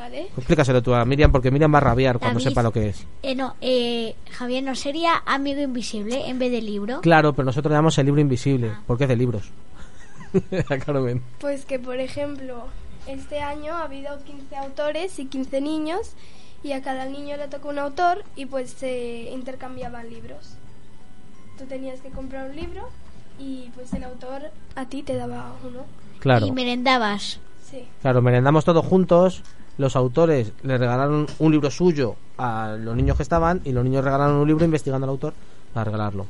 [0.01, 0.29] Vale.
[0.35, 2.49] Explícaselo tú a Miriam, porque Miriam va a rabiar cuando David.
[2.49, 3.05] sepa lo que es.
[3.21, 7.01] Eh, no, eh, Javier, ¿no sería amigo invisible en vez de libro?
[7.01, 9.51] Claro, pero nosotros le damos el libro invisible, porque es de libros.
[10.85, 11.21] Carmen.
[11.39, 12.65] Pues que, por ejemplo,
[13.05, 16.13] este año ha habido 15 autores y 15 niños
[16.63, 20.55] y a cada niño le tocó un autor y pues se intercambiaban libros.
[21.59, 22.89] Tú tenías que comprar un libro
[23.37, 25.85] y pues el autor a ti te daba uno.
[26.19, 26.47] Claro.
[26.47, 27.39] Y merendabas.
[27.69, 27.85] Sí.
[28.01, 29.43] Claro, merendamos todos juntos.
[29.77, 34.03] Los autores le regalaron un libro suyo a los niños que estaban y los niños
[34.03, 35.33] regalaron un libro investigando al autor
[35.73, 36.27] para regalarlo.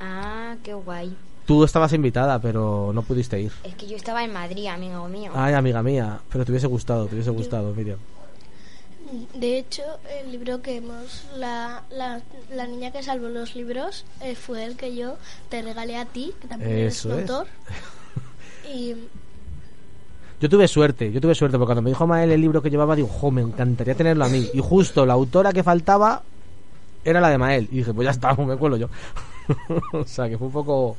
[0.00, 1.14] Ah, qué guay.
[1.46, 3.52] Tú estabas invitada, pero no pudiste ir.
[3.64, 5.32] Es que yo estaba en Madrid, amigo mío.
[5.34, 7.98] Ay, amiga mía, pero te hubiese gustado, te hubiese gustado, Miriam.
[9.34, 9.82] De hecho,
[10.20, 11.24] el libro que hemos.
[11.38, 12.20] La, la,
[12.54, 15.16] la niña que salvó los libros eh, fue el que yo
[15.48, 17.30] te regalé a ti, que también eres Eso un es.
[17.30, 17.46] autor.
[18.70, 18.94] Y
[20.40, 22.94] Yo tuve suerte, yo tuve suerte, porque cuando me dijo Mael el libro que llevaba,
[22.94, 24.48] digo, jo, me encantaría tenerlo a mí.
[24.54, 26.22] Y justo la autora que faltaba
[27.04, 27.68] era la de Mael.
[27.72, 28.88] Y dije, pues ya está, me cuelo yo.
[29.92, 30.96] o sea, que fue un poco...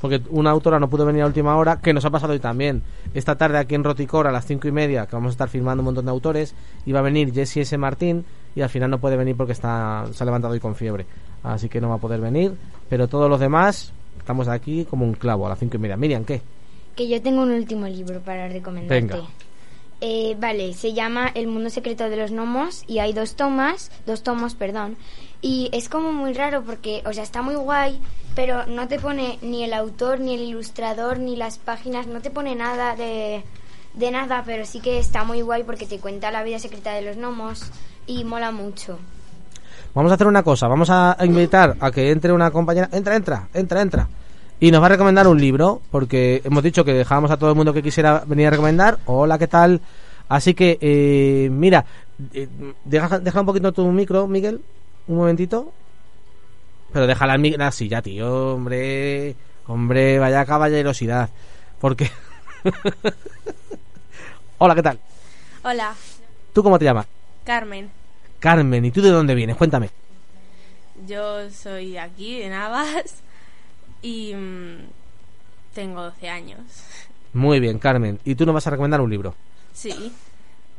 [0.00, 2.82] Porque una autora no pudo venir a última hora, que nos ha pasado hoy también.
[3.12, 5.82] Esta tarde aquí en Roticor a las cinco y media, que vamos a estar filmando
[5.82, 6.54] un montón de autores,
[6.86, 7.76] iba a venir Jessie S.
[7.76, 8.24] Martín
[8.56, 11.04] y al final no puede venir porque está, se ha levantado hoy con fiebre.
[11.42, 12.54] Así que no va a poder venir.
[12.88, 15.98] Pero todos los demás estamos aquí como un clavo a las cinco y media.
[15.98, 16.40] Miriam, ¿qué?
[17.00, 19.16] Que yo tengo un último libro para recomendarte.
[19.16, 19.26] Venga.
[20.02, 24.22] Eh, vale, se llama El mundo secreto de los gnomos y hay dos tomas, dos
[24.22, 24.98] tomos, perdón.
[25.40, 27.98] Y es como muy raro porque, o sea, está muy guay,
[28.34, 32.28] pero no te pone ni el autor, ni el ilustrador, ni las páginas, no te
[32.30, 33.44] pone nada de,
[33.94, 37.00] de nada, pero sí que está muy guay porque te cuenta la vida secreta de
[37.00, 37.62] los gnomos
[38.06, 38.98] y mola mucho.
[39.94, 42.90] Vamos a hacer una cosa, vamos a invitar a que entre una compañera.
[42.92, 44.08] Entra, entra, entra, entra.
[44.60, 47.56] Y nos va a recomendar un libro, porque hemos dicho que dejábamos a todo el
[47.56, 48.98] mundo que quisiera venir a recomendar.
[49.06, 49.80] Hola, ¿qué tal?
[50.28, 51.86] Así que, eh, mira,
[52.34, 52.46] eh,
[52.84, 54.60] deja, deja un poquito tu micro, Miguel,
[55.08, 55.72] un momentito.
[56.92, 59.34] Pero déjala el micro así ya, tío, hombre.
[59.66, 61.30] Hombre, vaya caballerosidad.
[61.80, 62.10] Porque...
[64.58, 64.98] Hola, ¿qué tal?
[65.62, 65.94] Hola,
[66.52, 67.06] ¿Tú cómo te llamas?
[67.44, 67.90] Carmen.
[68.40, 69.56] Carmen, ¿y tú de dónde vienes?
[69.56, 69.88] Cuéntame.
[71.06, 73.22] Yo soy aquí, de Navas,
[74.02, 74.78] y mm,
[75.74, 76.60] tengo 12 años.
[77.32, 78.18] Muy bien, Carmen.
[78.24, 79.34] ¿Y tú nos vas a recomendar un libro?
[79.72, 80.12] Sí.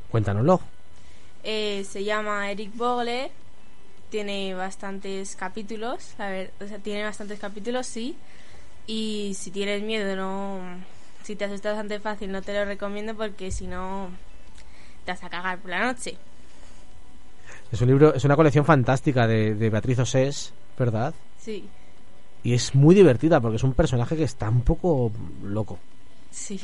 [0.09, 0.59] Cuéntanoslo.
[1.43, 3.31] Eh, se llama Eric Bogle.
[4.09, 6.13] Tiene bastantes capítulos.
[6.19, 8.15] A ver, o sea, tiene bastantes capítulos, sí.
[8.85, 10.59] Y si tienes miedo, no.
[11.23, 14.09] Si si te asustas bastante fácil no te lo recomiendo porque si no
[15.05, 16.17] te vas a cagar por la noche.
[17.71, 21.13] Es un libro, es una colección fantástica de, de Beatriz Osés, ¿verdad?
[21.39, 21.69] Sí,
[22.43, 25.11] Y es muy divertida porque es un personaje que está un poco
[25.43, 25.77] loco.
[26.31, 26.59] sí.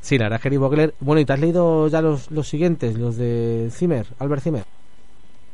[0.00, 0.94] Sí, la verdad Harry Bogler...
[1.00, 2.98] Bueno, ¿y te has leído ya los, los siguientes?
[2.98, 4.64] Los de Zimmer, Albert Zimmer.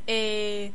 [0.06, 0.72] Eh,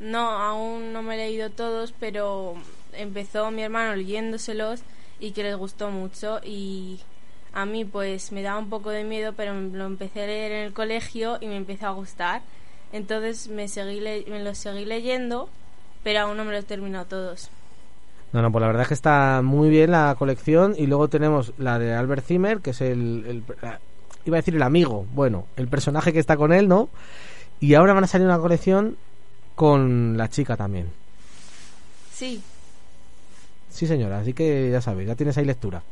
[0.00, 2.54] no, aún no me he leído todos, pero
[2.92, 4.82] empezó mi hermano leyéndoselos
[5.18, 7.00] y que les gustó mucho y
[7.52, 10.64] a mí pues me daba un poco de miedo, pero lo empecé a leer en
[10.66, 12.42] el colegio y me empezó a gustar.
[12.92, 15.48] Entonces me, seguí le- me los seguí leyendo,
[16.02, 17.50] pero aún no me los he terminado todos.
[18.32, 20.74] No, no, pues la verdad es que está muy bien la colección.
[20.76, 23.42] Y luego tenemos la de Albert Zimmer, que es el,
[24.24, 26.90] iba a decir el amigo, bueno, el personaje que está con él, ¿no?
[27.60, 28.96] Y ahora van a salir una colección
[29.54, 30.90] con la chica también.
[32.10, 32.42] Sí,
[33.70, 35.82] Sí, señora, así que ya sabes, ya tienes ahí lectura.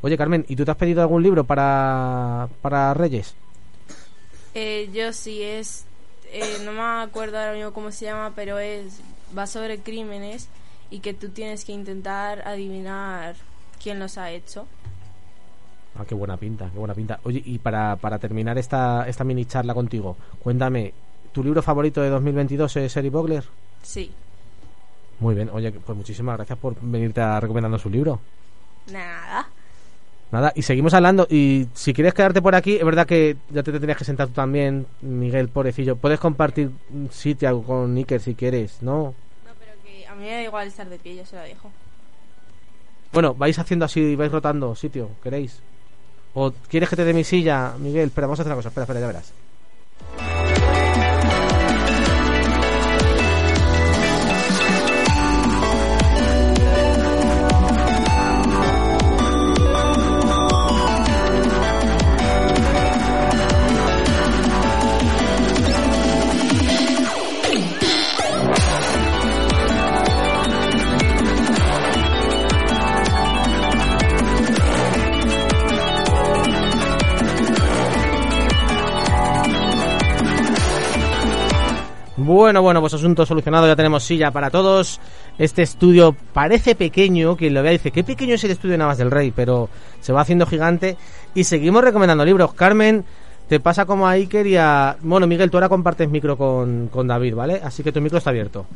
[0.00, 3.34] Oye, Carmen, ¿y tú te has pedido algún libro para, para Reyes?
[4.54, 5.87] eh, yo sí es,
[6.32, 9.00] eh, no me acuerdo ahora mismo cómo se llama, pero es
[9.36, 10.48] va sobre crímenes
[10.90, 13.36] y que tú tienes que intentar adivinar
[13.82, 14.66] quién los ha hecho.
[15.98, 17.18] Ah, qué buena pinta, qué buena pinta.
[17.24, 20.94] Oye, y para, para terminar esta, esta mini charla contigo, cuéntame,
[21.32, 23.44] ¿tu libro favorito de 2022 es Harry Bogler?
[23.82, 24.12] Sí,
[25.20, 28.20] Muy bien, oye, pues muchísimas gracias por venirte a recomendarnos su libro.
[28.86, 29.48] nada.
[30.30, 31.26] Nada, y seguimos hablando.
[31.30, 34.34] Y si quieres quedarte por aquí, es verdad que ya te tendrías que sentar tú
[34.34, 35.96] también, Miguel, pobrecillo.
[35.96, 39.14] Puedes compartir un sitio con Iker si quieres, ¿no?
[39.84, 41.70] Que a mí me da igual estar de pie, yo se lo dejo.
[43.12, 45.60] Bueno, vais haciendo así, vais rotando sitio, ¿queréis?
[46.34, 48.08] ¿O quieres que te dé mi silla, Miguel?
[48.08, 48.68] Espera, vamos a hacer una cosa.
[48.68, 49.32] Espera, espera, ya verás.
[82.38, 85.00] Bueno, bueno, pues asunto solucionado, ya tenemos silla para todos.
[85.38, 88.96] Este estudio parece pequeño, quien lo vea dice, qué pequeño es el estudio de Navas
[88.96, 89.68] del Rey, pero
[90.00, 90.96] se va haciendo gigante.
[91.34, 92.54] Y seguimos recomendando libros.
[92.54, 93.04] Carmen,
[93.48, 94.96] te pasa como a Iker y a...
[95.00, 97.60] Bueno, Miguel, tú ahora compartes micro con, con David, ¿vale?
[97.60, 98.66] Así que tu micro está abierto,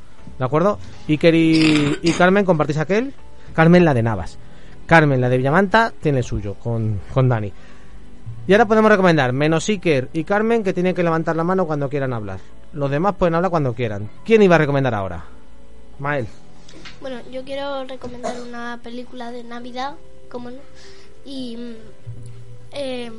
[0.41, 0.81] ¿de acuerdo?
[1.09, 3.15] Iker y, Carmen, ¿compartís aquel?
[3.55, 4.39] Carmen la de Navas.
[4.87, 7.53] Carmen la de Villamanta tiene suyo, con, con Dani.
[8.45, 11.89] Y ahora podemos recomendar, menos Iker y Carmen, que tienen que levantar la mano cuando
[11.89, 12.41] quieran hablar.
[12.73, 14.11] Los demás pueden hablar cuando quieran.
[14.25, 15.25] ¿Quién iba a recomendar ahora?
[15.99, 16.27] Mael.
[17.01, 19.95] Bueno, yo quiero recomendar una película de Navidad,
[20.31, 20.59] como no,
[21.25, 21.75] y
[22.73, 23.11] eh,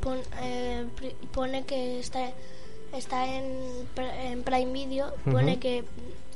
[0.00, 0.84] pon- eh,
[1.32, 2.30] pone que está
[2.92, 3.46] está en,
[3.96, 5.84] en Prime Video, pone que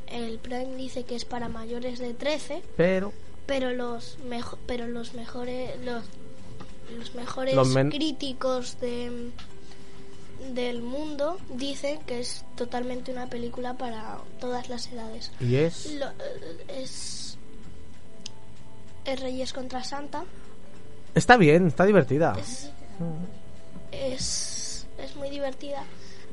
[0.07, 3.13] el Prime dice que es para mayores de 13, Pero...
[3.47, 6.05] pero los mejo- pero los mejores los
[6.97, 9.31] los mejores Los críticos de
[10.53, 15.31] del mundo dicen que es totalmente una película para todas las edades.
[15.41, 15.93] ¿Y es?
[15.95, 17.39] Lo- eh, es
[19.05, 20.25] es Reyes contra Santa.
[21.15, 22.35] Está bien, está divertida.
[22.41, 22.71] Es,
[23.93, 25.85] es es muy divertida.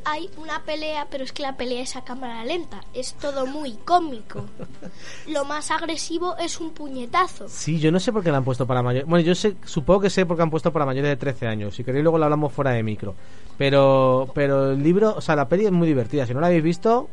[0.03, 2.81] Hay una pelea, pero es que la pelea es a cámara lenta.
[2.93, 4.45] Es todo muy cómico.
[5.27, 7.47] Lo más agresivo es un puñetazo.
[7.47, 9.07] Sí, yo no sé por qué la han puesto para mayores.
[9.07, 11.75] Bueno, yo sé, supongo que sé por qué han puesto para mayores de 13 años.
[11.75, 13.13] Si queréis luego lo hablamos fuera de micro.
[13.57, 16.25] Pero, pero el libro, o sea, la peli es muy divertida.
[16.25, 17.07] Si no la habéis visto,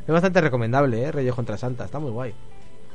[0.00, 1.12] es bastante recomendable, ¿eh?
[1.12, 2.34] Reyes contra Santa, está muy guay.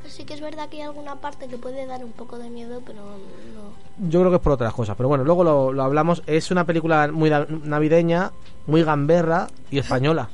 [0.08, 2.82] Sí que es verdad que hay alguna parte que puede dar un poco de miedo,
[2.86, 3.02] pero.
[3.98, 6.24] Yo creo que es por otras cosas, pero bueno, luego lo, lo hablamos.
[6.26, 8.32] Es una película muy navideña,
[8.68, 10.30] muy gamberra y española.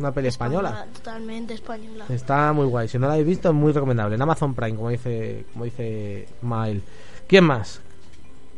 [0.00, 0.86] Una peli española.
[0.94, 2.06] Totalmente española.
[2.08, 2.88] Está muy guay.
[2.88, 4.14] Si no la habéis visto, es muy recomendable.
[4.14, 6.82] En Amazon Prime, como dice, como dice Mael.
[7.26, 7.82] ¿Quién más?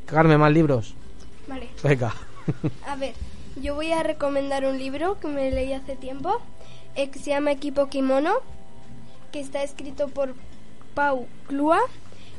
[0.07, 0.95] Carmen, más libros.
[1.49, 1.68] Vale.
[1.83, 2.14] Venga.
[2.87, 3.14] A ver,
[3.57, 6.41] yo voy a recomendar un libro que me leí hace tiempo,
[6.95, 8.35] eh, que se llama Equipo Kimono,
[9.33, 10.35] que está escrito por
[10.95, 11.80] Pau Clua,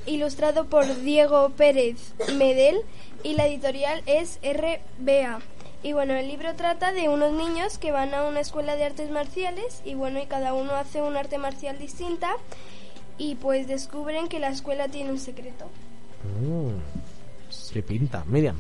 [0.06, 2.78] ilustrado por Diego Pérez Medel
[3.24, 5.40] y la editorial es RBA.
[5.82, 9.10] Y bueno, el libro trata de unos niños que van a una escuela de artes
[9.12, 12.36] marciales y bueno, y cada uno hace un arte marcial distinta
[13.18, 15.66] y pues descubren que la escuela tiene un secreto.
[16.42, 18.24] Mm, qué pinta.
[18.26, 18.58] Miriam.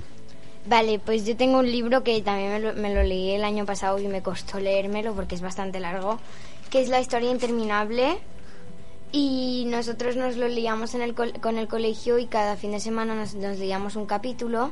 [0.65, 3.65] Vale, pues yo tengo un libro que también me lo, me lo leí el año
[3.65, 6.19] pasado y me costó leérmelo porque es bastante largo,
[6.69, 8.17] que es La historia interminable
[9.15, 13.13] Y nosotros nos lo leíamos en el con el colegio y cada fin de semana
[13.15, 14.71] nos, nos leíamos un capítulo.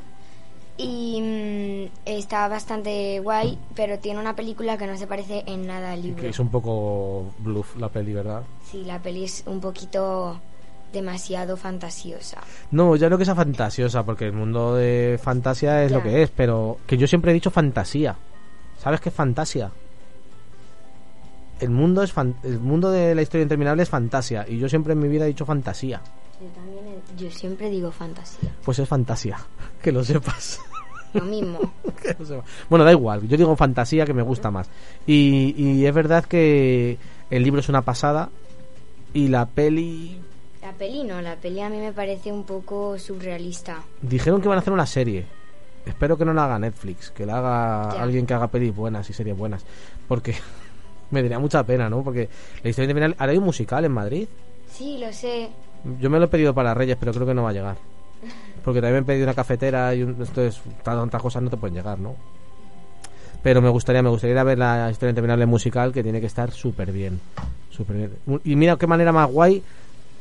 [0.78, 5.92] Y mm, está bastante guay, pero tiene una película que no se parece en nada
[5.92, 6.20] al libro.
[6.22, 8.42] Que es un poco bluff la peli, ¿verdad?
[8.70, 10.39] Sí, la peli es un poquito
[10.92, 12.42] demasiado fantasiosa.
[12.72, 15.98] No, ya no que sea fantasiosa, porque el mundo de fantasía es Ya.
[15.98, 18.16] lo que es, pero que yo siempre he dicho fantasía.
[18.80, 19.70] ¿Sabes qué es fantasía?
[21.62, 24.93] El mundo es fan- el mundo de la historia interminable es fantasía y yo siempre
[24.93, 26.01] en mi vida he dicho fantasía.
[26.41, 28.49] Yo también, he- yo siempre digo fantasía.
[28.66, 29.38] Pues es fantasía,
[29.82, 30.59] que lo sepas.
[31.14, 31.59] Lo mismo.
[32.01, 32.45] Que lo sepas.
[32.70, 34.70] Bueno, da igual, yo digo fantasía que me gusta más.
[35.05, 36.97] Y, y es verdad que
[37.30, 38.30] el libro es una pasada
[39.14, 40.20] y la peli
[40.64, 43.84] La peli no, la peli a mí me parece un poco surrealista.
[44.01, 45.26] Dijeron que van a hacer una serie.
[45.86, 48.01] Espero que no la haga Netflix, que la haga Ya.
[48.03, 49.64] alguien que haga pelis buenas y series buenas.
[50.07, 50.36] Porque
[51.12, 52.03] me daría mucha pena, ¿no?
[52.03, 52.28] Porque
[52.64, 53.16] la historia interminable.
[53.20, 54.28] Ahora hay un musical en Madrid.
[54.72, 55.49] Sí, lo sé.
[55.99, 57.78] Yo me lo he pedido para Reyes, pero creo que no va a llegar.
[58.64, 61.76] Porque también me he pedido una cafetera y un, entonces tantas cosas no te pueden
[61.76, 62.16] llegar, ¿no?
[63.43, 66.28] Pero me gustaría, me gustaría ir a ver la historia interminable musical que tiene que
[66.28, 67.20] estar súper bien.
[67.72, 68.12] Súper bien.
[68.43, 69.64] Y mira qué manera más guay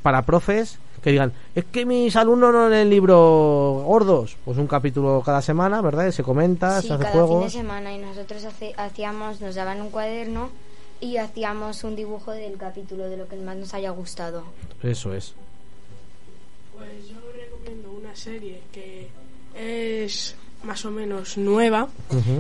[0.03, 4.37] para profes que digan, es que mis alumnos no leen libros gordos.
[4.45, 6.11] Pues un capítulo cada semana, ¿verdad?
[6.11, 7.53] Se comenta, Sí, se hace cada fin de juegos.
[7.53, 10.49] semana y nosotros hace- hacíamos, nos daban un cuaderno
[11.01, 14.45] y hacíamos un dibujo del capítulo de lo que más nos haya gustado.
[14.83, 15.35] Eso es.
[16.77, 19.09] Pues yo recomiendo una serie que
[19.57, 21.89] es más o menos nueva,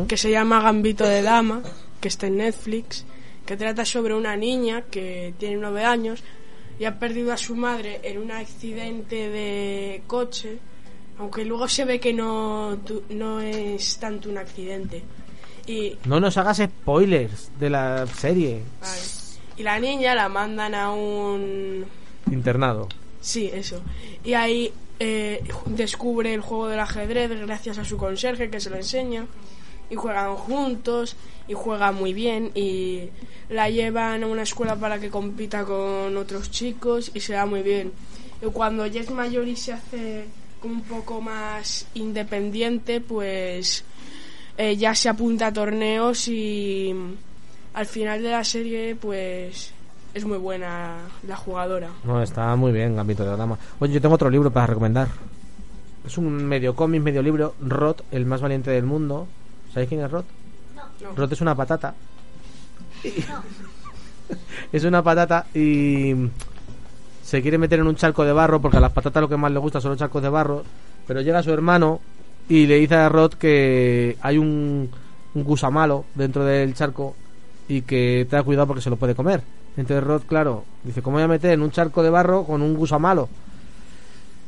[0.08, 1.62] que se llama Gambito de Dama,
[2.00, 3.04] que está en Netflix,
[3.46, 6.22] que trata sobre una niña que tiene nueve años
[6.78, 10.58] y ha perdido a su madre en un accidente de coche,
[11.18, 15.02] aunque luego se ve que no, tu- no es tanto un accidente.
[15.66, 18.62] Y No nos hagas spoilers de la serie.
[18.80, 19.02] Vale.
[19.56, 21.84] Y la niña la mandan a un...
[22.30, 22.88] Internado.
[23.20, 23.82] Sí, eso.
[24.24, 28.76] Y ahí eh, descubre el juego del ajedrez gracias a su conserje que se lo
[28.76, 29.26] enseña.
[29.90, 31.16] Y juegan juntos
[31.48, 32.52] y juega muy bien.
[32.54, 33.10] Y
[33.48, 37.62] la llevan a una escuela para que compita con otros chicos y se da muy
[37.62, 37.92] bien.
[38.40, 40.24] Y cuando ya es mayor y se hace
[40.60, 43.84] como un poco más independiente, pues
[44.60, 46.94] eh, ya se apunta a torneos y
[47.72, 49.72] al final de la serie pues
[50.12, 51.88] es muy buena la jugadora.
[52.04, 53.56] No, está muy bien, Gambito de la Dama.
[53.78, 55.08] Oye, yo tengo otro libro para recomendar.
[56.04, 57.54] Es un medio cómic, medio libro.
[57.62, 59.26] Rot, el más valiente del mundo.
[59.72, 60.26] ¿Sabéis quién es Rot?
[60.74, 61.14] No.
[61.16, 61.94] Rot es una patata.
[64.72, 66.12] es una patata y
[67.22, 69.52] se quiere meter en un charco de barro porque a las patatas lo que más
[69.52, 70.64] le gusta son los charcos de barro.
[71.06, 72.02] Pero llega su hermano
[72.50, 74.90] y le dice a Rot que hay un,
[75.34, 77.14] un gusamalo dentro del charco
[77.68, 79.40] y que tenga cuidado porque se lo puede comer.
[79.76, 82.74] Entonces Rod, claro, dice, ¿cómo voy a meter en un charco de barro con un
[82.74, 83.28] gusamalo?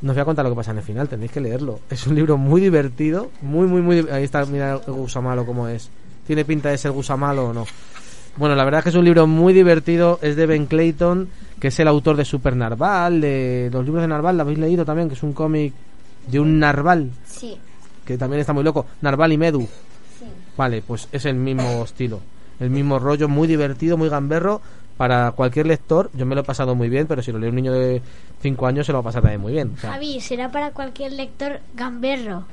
[0.03, 1.79] No os voy a contar lo que pasa en el final, tenéis que leerlo.
[1.91, 3.99] Es un libro muy divertido, muy, muy, muy...
[4.11, 5.89] Ahí está, mira el gusamalo cómo es.
[6.27, 7.67] ¿Tiene pinta de ser gusamalo o no?
[8.37, 11.29] Bueno, la verdad es que es un libro muy divertido, es de Ben Clayton,
[11.61, 14.85] que es el autor de Super Narval, de los libros de Narval, ¿lo habéis leído
[14.85, 15.07] también?
[15.07, 15.73] Que es un cómic
[16.27, 17.59] de un narval, Sí.
[18.13, 18.87] Que también está muy loco.
[19.01, 19.69] Narval y Medu.
[20.57, 22.21] Vale, pues es el mismo estilo,
[22.61, 24.61] el mismo rollo, muy divertido, muy gamberro.
[24.97, 27.57] Para cualquier lector, yo me lo he pasado muy bien, pero si lo lee un
[27.57, 28.03] niño de
[28.43, 29.73] 5 años se lo va a pasar también muy bien.
[29.75, 32.45] O sea, Javi, será para cualquier lector gamberro.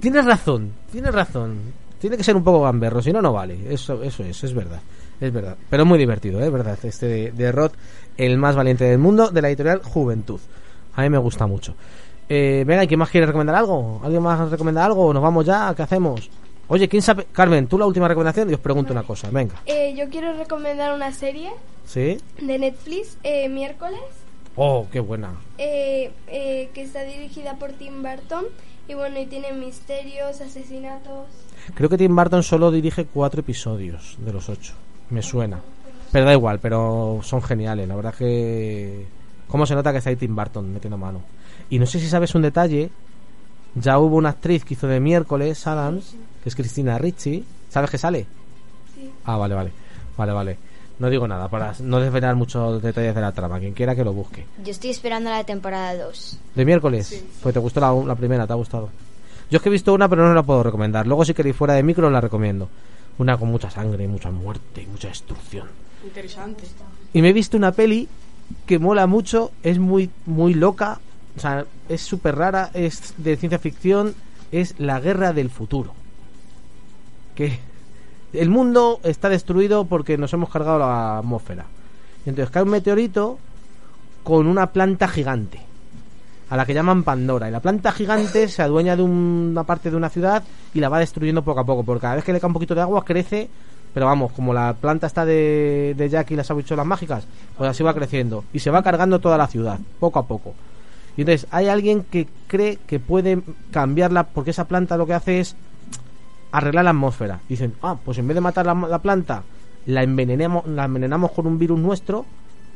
[0.00, 1.58] Tienes razón, tienes razón.
[2.00, 3.72] Tiene que ser un poco gamberro, si no, no vale.
[3.72, 4.80] Eso, eso es, es verdad.
[5.20, 5.56] Es verdad.
[5.68, 6.46] Pero es muy divertido, ¿eh?
[6.46, 6.78] es verdad.
[6.82, 7.74] Este de, de Roth,
[8.16, 10.40] el más valiente del mundo, de la editorial Juventud.
[10.94, 11.76] A mí me gusta mucho.
[12.32, 14.00] Eh, venga, ¿y quién más quiere recomendar algo?
[14.04, 15.12] ¿Alguien más recomienda algo?
[15.12, 15.74] ¿Nos vamos ya?
[15.74, 16.30] ¿Qué hacemos?
[16.68, 17.26] Oye, ¿quién sabe?
[17.32, 19.28] Carmen, tú la última recomendación y os pregunto una cosa.
[19.32, 19.56] Venga.
[19.66, 21.50] Eh, yo quiero recomendar una serie
[21.84, 22.18] ¿Sí?
[22.40, 23.98] de Netflix, eh, miércoles,
[24.54, 25.30] Oh, qué buena.
[25.58, 28.44] eh, eh, que está dirigida por Tim Burton.
[28.86, 31.26] Y bueno, y tiene misterios, asesinatos.
[31.74, 34.74] Creo que Tim Burton solo dirige cuatro episodios de los ocho.
[35.10, 35.60] Me suena.
[36.12, 37.88] Pero da igual, pero son geniales.
[37.88, 39.06] La verdad que...
[39.48, 41.20] ¿Cómo se nota que está ahí Tim Burton metiendo mano?
[41.70, 42.90] Y no sé si sabes un detalle.
[43.76, 47.44] Ya hubo una actriz que hizo de miércoles, Adams, que es Cristina Ricci.
[47.68, 48.26] ¿Sabes que sale?
[48.94, 49.10] Sí.
[49.24, 49.70] Ah, vale, vale.
[50.16, 50.58] Vale, vale.
[50.98, 53.58] No digo nada, para no desvelar muchos detalles de la trama.
[53.58, 54.44] Quien quiera que lo busque.
[54.62, 56.38] Yo estoy esperando la temporada 2.
[56.56, 57.24] ¿De miércoles?
[57.42, 58.90] Pues te gustó la, la primera, te ha gustado.
[59.50, 61.06] Yo es que he visto una, pero no la puedo recomendar.
[61.06, 62.68] Luego, si queréis fuera de micro, os la recomiendo.
[63.18, 65.68] Una con mucha sangre, mucha muerte y mucha destrucción.
[66.04, 66.64] Interesante.
[67.12, 68.08] Y me he visto una peli
[68.66, 71.00] que mola mucho, es muy, muy loca,
[71.36, 74.14] o sea, es súper rara, es de ciencia ficción,
[74.52, 75.92] es La Guerra del Futuro.
[77.34, 77.58] Que
[78.32, 81.66] el mundo está destruido porque nos hemos cargado la atmósfera.
[82.26, 83.38] Entonces cae un meteorito
[84.22, 85.60] con una planta gigante,
[86.50, 87.48] a la que llaman Pandora.
[87.48, 90.42] Y la planta gigante se adueña de una parte de una ciudad
[90.74, 92.74] y la va destruyendo poco a poco, porque cada vez que le cae un poquito
[92.74, 93.48] de agua crece,
[93.94, 97.24] pero vamos, como la planta está de, de Jack y las habichuelas mágicas,
[97.56, 98.44] pues así va creciendo.
[98.52, 100.54] Y se va cargando toda la ciudad, poco a poco.
[101.16, 105.40] Y entonces hay alguien que cree que puede cambiarla, porque esa planta lo que hace
[105.40, 105.56] es
[106.52, 107.40] arreglar la atmósfera.
[107.48, 109.42] Dicen, ah, pues en vez de matar la, la planta,
[109.86, 112.24] la envenenamos, la envenenamos con un virus nuestro,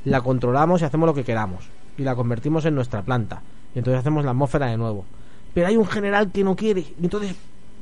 [0.05, 1.69] la controlamos y hacemos lo que queramos.
[1.97, 3.43] Y la convertimos en nuestra planta.
[3.75, 5.05] Y entonces hacemos la atmósfera de nuevo.
[5.53, 6.81] Pero hay un general que no quiere.
[6.81, 7.35] Y entonces,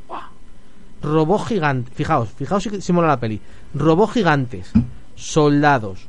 [0.08, 0.28] ¡buah!
[1.02, 1.94] robots gigantes.
[1.94, 3.40] Fijaos, fijaos si, si mola la peli.
[3.74, 4.70] Robots gigantes,
[5.14, 6.06] soldados,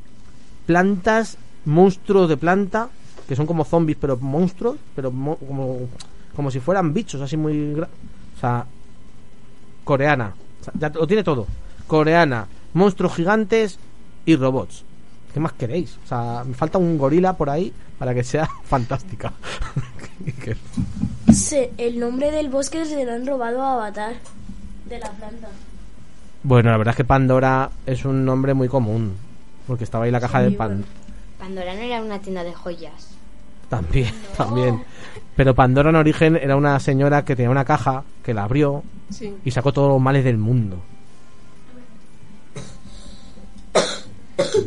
[0.66, 2.88] plantas, monstruos de planta,
[3.28, 5.78] que son como zombies, pero monstruos, pero mo- como,
[6.36, 7.74] como si fueran bichos, así muy.
[7.80, 8.66] O sea,
[9.84, 10.34] coreana.
[10.60, 11.46] O sea, ya lo tiene todo.
[11.86, 13.78] Coreana, monstruos gigantes
[14.26, 14.84] y robots.
[15.32, 15.98] ¿Qué más queréis?
[16.04, 19.32] O sea, me falta un gorila por ahí para que sea fantástica.
[21.32, 24.14] Se- el nombre del bosque se lo han robado a Avatar.
[24.88, 25.48] De la planta.
[26.42, 29.14] bueno, la verdad es que Pandora es un nombre muy común.
[29.66, 30.84] Porque estaba ahí la caja Sí, de pan.
[31.44, 33.08] Pandora no era una tienda de joyas.
[33.68, 34.82] También, también.
[35.36, 39.34] Pero Pandora en origen era una señora que tenía una caja que la abrió Sí.
[39.44, 40.78] y sacó todos los males del mundo.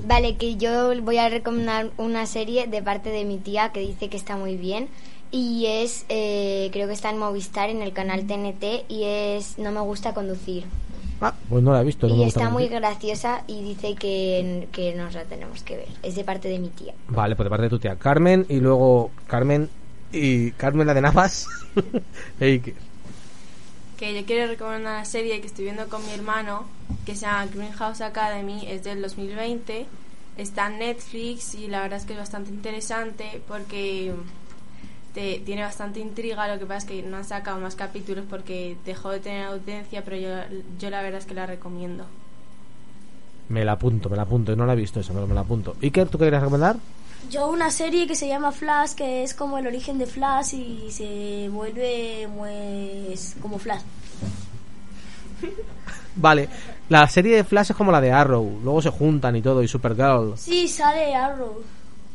[0.05, 4.07] Vale, que yo voy a recomendar una serie de parte de mi tía que dice
[4.09, 4.87] que está muy bien.
[5.31, 9.71] Y es, eh, creo que está en Movistar, en el canal TNT, y es No
[9.71, 10.65] me gusta conducir.
[11.19, 12.07] Ah, pues no la he visto.
[12.07, 12.75] no y está muy mucho.
[12.75, 15.87] graciosa y dice que, que nos la tenemos que ver.
[16.03, 16.93] Es de parte de mi tía.
[17.07, 19.69] Vale, pues de parte de tu tía Carmen y luego Carmen
[20.11, 21.47] y Carmen la de Navas.
[23.97, 26.65] Que yo quiero recomendar una serie que estoy viendo con mi hermano
[27.05, 29.87] que se llama Greenhouse Academy, es del 2020,
[30.37, 34.13] está en Netflix y la verdad es que es bastante interesante porque
[35.13, 38.77] te, tiene bastante intriga, lo que pasa es que no han sacado más capítulos porque
[38.85, 40.29] dejó de tener audiencia, pero yo,
[40.79, 42.05] yo la verdad es que la recomiendo.
[43.49, 44.55] Me la apunto, me la apunto.
[44.55, 45.75] No la he visto esa, pero me la apunto.
[45.81, 46.75] Iker, ¿tú qué querías recomendar?
[47.31, 50.91] Yo una serie que se llama Flash, que es como el origen de Flash y
[50.91, 53.81] se vuelve pues como Flash.
[56.15, 56.49] Vale,
[56.89, 58.59] la serie de Flash es como la de Arrow.
[58.63, 60.37] Luego se juntan y todo, y Supergirl.
[60.37, 61.61] Sí, sale Arrow.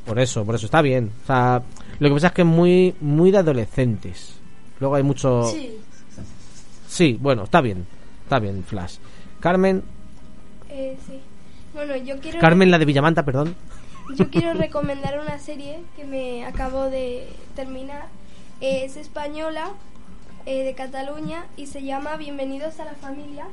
[0.06, 1.10] Por eso, por eso está bien.
[1.22, 1.62] O sea,
[1.98, 4.34] lo que pasa es que es muy, muy de adolescentes.
[4.80, 5.44] Luego hay mucho.
[5.44, 5.78] Sí.
[6.88, 7.86] Sí, bueno, está bien.
[8.24, 8.96] Está bien, Flash.
[9.40, 9.82] Carmen.
[10.68, 11.20] Eh, sí.
[11.74, 12.38] Bueno, yo quiero...
[12.38, 13.54] Carmen, la de Villamanta, perdón.
[14.16, 18.08] Yo quiero recomendar una serie que me acabo de terminar.
[18.60, 19.70] Eh, es española,
[20.46, 23.46] eh, de Cataluña, y se llama Bienvenidos a la familia.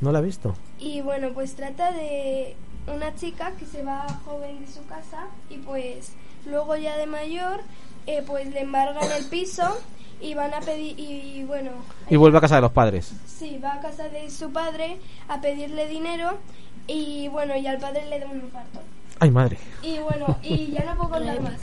[0.00, 0.54] No la he visto.
[0.78, 2.54] Y bueno, pues trata de
[2.94, 6.12] una chica que se va joven de su casa y pues
[6.46, 7.60] luego ya de mayor,
[8.06, 9.78] eh, pues le embargan el piso
[10.20, 11.70] y van a pedir, y bueno,
[12.10, 13.12] Y vuelve a casa de los padres.
[13.26, 16.38] sí, va a casa de su padre a pedirle dinero
[16.86, 18.80] y bueno, y al padre le da un infarto.
[19.20, 19.58] Ay, madre.
[19.82, 21.60] Y bueno, y ya no puedo contar más.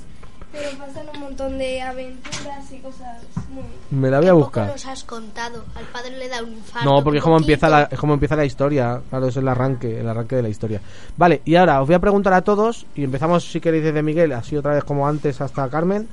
[0.58, 3.64] Pero pasan un montón de aventuras y cosas muy...
[3.92, 4.68] Me la voy a Poco buscar.
[4.68, 5.66] nos has contado.
[5.76, 6.90] Al padre le da un infarto.
[6.90, 9.02] No, porque es como empieza la, es como empieza la historia.
[9.10, 10.80] Claro, es el arranque, el arranque de la historia.
[11.18, 14.32] Vale, y ahora os voy a preguntar a todos, y empezamos si queréis desde Miguel,
[14.32, 16.08] así otra vez como antes hasta Carmen,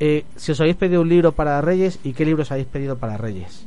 [0.00, 3.18] eh, si os habéis pedido un libro para Reyes y qué libros habéis pedido para
[3.18, 3.66] Reyes.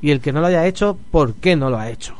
[0.00, 2.14] Y el que no lo haya hecho, ¿por qué no lo ha hecho?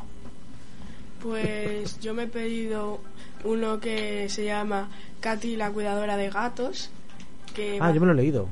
[1.22, 3.00] Pues yo me he pedido
[3.44, 4.88] uno que se llama
[5.20, 6.90] Katy la cuidadora de gatos,
[7.54, 8.48] que, Ah, va, yo me lo he leído.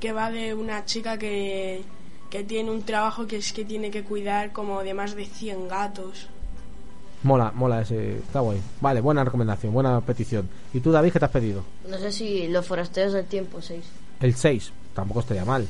[0.00, 1.82] que va de una chica que,
[2.30, 5.68] que tiene un trabajo que es que tiene que cuidar como de más de 100
[5.68, 6.28] gatos.
[7.22, 8.60] Mola, mola ese, está guay.
[8.80, 10.48] Vale, buena recomendación, buena petición.
[10.74, 11.64] ¿Y tú, David, qué te has pedido?
[11.88, 13.84] No sé si los forasteros del tiempo 6.
[14.20, 15.66] El 6, tampoco estaría mal.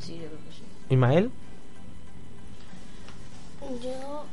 [0.00, 0.62] Sí, yo creo que sí.
[0.90, 1.30] ¿Ismael?
[3.82, 4.24] Yo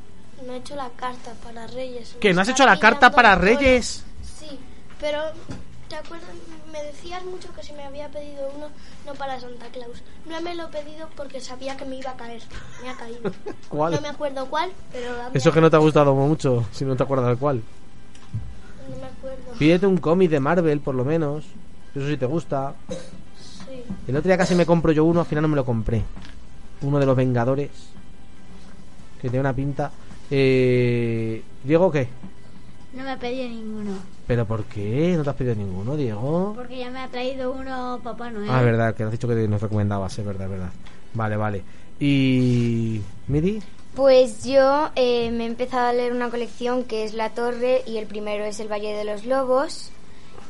[0.50, 2.16] no he hecho la carta para Reyes.
[2.20, 4.04] ¿Que no has hecho la carta para Reyes?
[4.24, 4.60] Sí,
[5.00, 5.22] pero
[5.88, 6.30] ¿te acuerdas?
[6.72, 8.68] Me decías mucho que si me había pedido uno,
[9.06, 10.02] no para Santa Claus.
[10.28, 12.42] No me lo he pedido porque sabía que me iba a caer.
[12.82, 13.32] Me ha caído.
[13.70, 13.94] ¿Cuál?
[13.94, 17.04] No me acuerdo cuál, pero Eso que no te ha gustado mucho, si no te
[17.04, 17.62] acuerdas cual.
[18.90, 19.52] no me acuerdo.
[19.60, 21.46] Pídete un cómic de Marvel, por lo menos.
[21.94, 22.74] Eso sí te gusta.
[22.90, 23.84] Sí.
[24.08, 26.04] El otro día casi me compro yo uno, al final no me lo compré.
[26.82, 27.70] Uno de los Vengadores.
[29.22, 29.92] Que tiene una pinta.
[30.32, 31.44] Eh...
[31.64, 32.08] Diego, ¿qué?
[32.94, 33.92] No me ha pedido ninguno.
[34.26, 35.14] ¿Pero por qué?
[35.16, 36.54] ¿No te has pedido ninguno, Diego?
[36.56, 38.50] Porque ya me ha traído uno Papá Noel.
[38.50, 40.70] Ah, verdad, que has dicho que nos recomendabas, es verdad, es verdad.
[41.14, 41.64] Vale, vale.
[42.00, 43.02] ¿Y.
[43.28, 43.62] Midi?
[43.96, 47.98] Pues yo eh, me he empezado a leer una colección que es La Torre y
[47.98, 49.92] el primero es El Valle de los Lobos.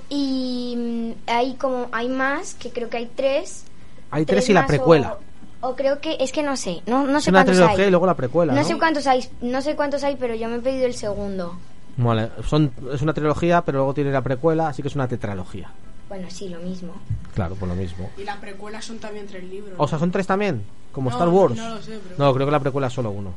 [0.10, 3.66] Y mm, hay como hay más, que creo que hay tres.
[4.12, 5.14] Hay tres y la precuela.
[5.14, 5.20] O,
[5.62, 7.88] o creo que es que no sé, no, no Es sé una cuántos trilogía hay.
[7.88, 8.68] y luego la precuela, No ¿no?
[8.68, 11.58] sé cuántos hay, no sé cuántos hay, pero yo me he pedido el segundo.
[11.98, 15.70] Vale, son, es una trilogía, pero luego tiene la precuela, así que es una tetralogía.
[16.08, 16.94] Bueno, sí, lo mismo.
[17.36, 18.10] Claro, pues lo mismo.
[18.18, 19.74] Y las precuelas son también tres libros.
[19.78, 21.56] O sea, son tres también, como No, Star Wars.
[21.56, 23.34] no lo sé, pero- No, creo que la precuela es solo uno.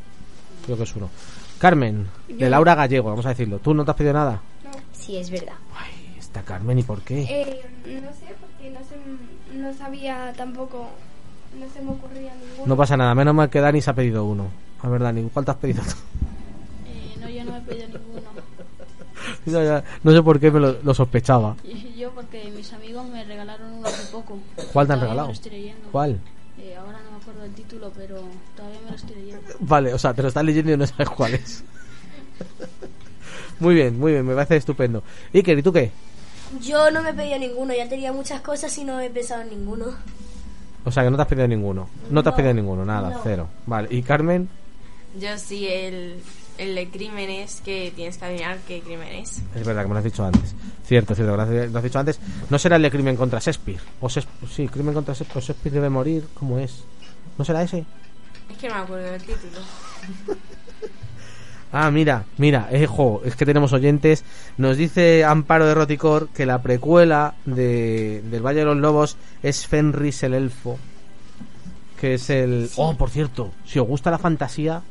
[0.65, 1.11] Creo que es uno.
[1.59, 3.59] Carmen, de Yo- Laura Gallego, vamos a decirlo.
[3.59, 4.41] ¿Tú no te has pedido nada?
[4.93, 5.55] Sí, es verdad.
[6.19, 7.23] Está Carmen, ¿y por qué?
[7.23, 7.63] Eh,
[8.01, 10.89] no sé, porque no, se, no sabía tampoco,
[11.59, 12.67] no se me ocurría ninguno.
[12.67, 14.49] No pasa nada, menos mal que Dani se ha pedido uno.
[14.83, 15.95] A ver, Dani, ¿cuál te has pedido tú?
[16.87, 18.23] Eh, no, yo no me he pedido ninguno.
[19.47, 21.57] Ya, ya, No sé por qué me lo, lo sospechaba.
[21.97, 24.39] Yo porque mis amigos me regalaron uno hace poco.
[24.73, 25.27] ¿Cuál te han Todavía me regalado?
[25.29, 25.89] lo estoy leyendo.
[25.93, 26.21] ¿Cuál?
[26.59, 28.21] Eh, ahora no me acuerdo del título, pero
[28.57, 29.43] todavía me lo estoy leyendo.
[29.61, 31.63] Vale, o sea, te lo estás leyendo y no sabes cuál es.
[33.61, 35.03] muy bien, muy bien, me parece estupendo.
[35.33, 35.93] Iker, ¿y tú qué?
[36.61, 39.51] Yo no me he pedido ninguno, ya tenía muchas cosas y no he pensado en
[39.51, 39.87] ninguno.
[40.85, 41.89] O sea, que no te has pedido ninguno.
[42.11, 43.21] No te has pedido ninguno, nada, no.
[43.23, 43.49] cero.
[43.67, 44.49] Vale, ¿y Carmen?
[45.19, 46.21] Yo sí, el,
[46.59, 49.43] el de crímenes, que tienes que adivinar qué crimen es.
[49.55, 50.55] Es verdad que me lo has dicho antes.
[50.87, 52.19] Cierto, cierto, lo has, lo has dicho antes.
[52.51, 53.81] ¿No será el de crimen contra Shakespeare?
[54.01, 55.39] O Shakes- sí, crimen contra Shakespeare.
[55.39, 56.83] O Shakespeare debe morir, ¿cómo es?
[57.39, 57.85] ¿No será ese?
[58.51, 59.59] Es que no me acuerdo del título.
[61.75, 64.25] Ah, mira, mira, eh, jo, es que tenemos oyentes.
[64.59, 69.67] Nos dice Amparo de Roticor que la precuela de, del Valle de los Lobos es
[69.67, 70.79] Fenris el Elfo.
[71.99, 72.69] Que es el.
[72.77, 74.83] Oh, por cierto, si os gusta la fantasía,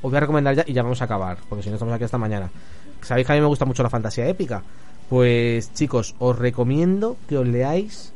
[0.00, 2.04] os voy a recomendar ya y ya vamos a acabar, porque si no estamos aquí
[2.04, 2.48] hasta mañana.
[3.02, 4.62] Sabéis que a mí me gusta mucho la fantasía épica.
[5.10, 8.12] Pues chicos, os recomiendo que os leáis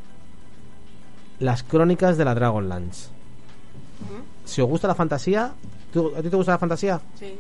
[1.41, 3.09] las crónicas de la Dragonlance.
[4.45, 5.53] Si os gusta la fantasía,
[5.93, 7.01] ¿tú- ¿a ti te gusta la fantasía?
[7.19, 7.35] Sí.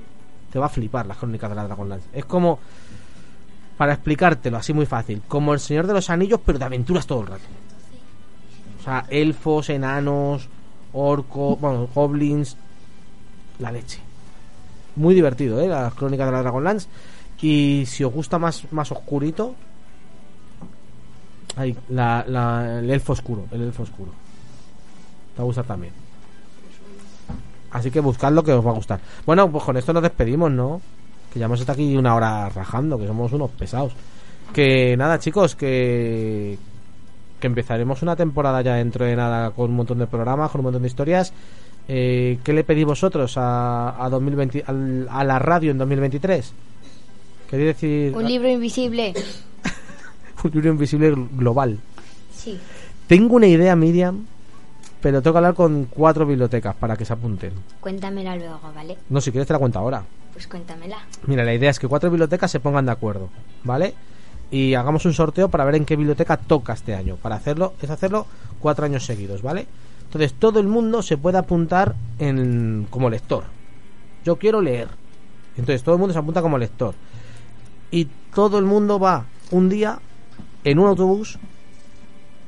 [0.54, 2.06] Te va a flipar las crónicas de la Dragonlance.
[2.12, 2.60] Es como,
[3.76, 7.22] para explicártelo así muy fácil, como el Señor de los Anillos, pero de aventuras todo
[7.22, 7.42] el rato.
[8.78, 10.48] O sea, elfos, enanos,
[10.92, 12.56] orcos, bueno, goblins,
[13.58, 13.98] la leche.
[14.94, 15.66] Muy divertido, ¿eh?
[15.66, 16.86] Las crónicas de la Dragonlance.
[17.42, 19.56] Y si os gusta más, más oscurito,
[21.56, 24.12] ahí, la, la- el elfo oscuro, el elfo oscuro.
[25.34, 25.92] Te va a gustar también.
[27.74, 29.00] Así que buscadlo que os va a gustar.
[29.26, 30.80] Bueno, pues con esto nos despedimos, ¿no?
[31.32, 33.92] Que ya hemos estado aquí una hora rajando, que somos unos pesados.
[34.52, 36.56] Que nada, chicos, que
[37.40, 40.64] que empezaremos una temporada ya dentro de nada con un montón de programas, con un
[40.66, 41.30] montón de historias.
[41.86, 46.52] Eh, ¿Qué le pedís vosotros a, a 2020, al- a la radio en 2023?
[47.50, 49.12] ¿Queréis decir Un libro invisible.
[50.44, 51.78] un libro invisible global?
[52.34, 52.58] Sí.
[53.06, 54.24] Tengo una idea, Miriam,
[55.04, 57.52] pero tengo que hablar con cuatro bibliotecas para que se apunten.
[57.78, 58.96] Cuéntamela luego, ¿vale?
[59.10, 60.02] No, si quieres te la cuento ahora.
[60.32, 60.96] Pues cuéntamela.
[61.26, 63.28] Mira, la idea es que cuatro bibliotecas se pongan de acuerdo,
[63.64, 63.92] ¿vale?
[64.50, 67.16] Y hagamos un sorteo para ver en qué biblioteca toca este año.
[67.16, 68.26] Para hacerlo, es hacerlo
[68.60, 69.66] cuatro años seguidos, ¿vale?
[70.04, 73.44] Entonces todo el mundo se puede apuntar en, como lector.
[74.24, 74.88] Yo quiero leer.
[75.58, 76.94] Entonces todo el mundo se apunta como lector.
[77.90, 79.98] Y todo el mundo va un día
[80.64, 81.38] en un autobús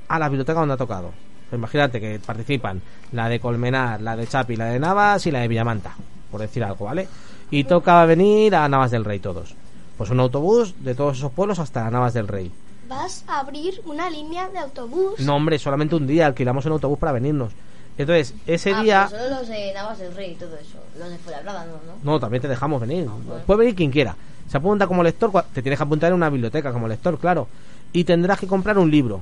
[0.09, 1.26] a la biblioteca donde ha tocado.
[1.53, 2.82] Imagínate que participan
[3.12, 5.92] la de Colmenar, la de Chapi, la de Navas y la de Villamanta,
[6.30, 7.09] por decir algo, ¿vale?
[7.51, 9.55] Y toca venir a Navas del Rey todos.
[9.97, 12.51] Pues un autobús de todos esos pueblos hasta Navas del Rey.
[12.88, 15.18] Vas a abrir una línea de autobús.
[15.20, 17.53] No, hombre, solamente un día alquilamos un autobús para venirnos.
[17.99, 19.09] Entonces, ese Ah, día...
[19.11, 20.78] pero solo los de Navas del Rey y todo eso.
[20.99, 21.99] Los de Fuenlabrada no, ¿no?
[22.12, 23.09] No, también te dejamos venir.
[23.47, 24.14] Puede venir quien quiera.
[24.49, 27.49] Se apunta como lector, te tienes que apuntar en una biblioteca como lector, claro.
[27.92, 29.20] Y tendrás que comprar un libro.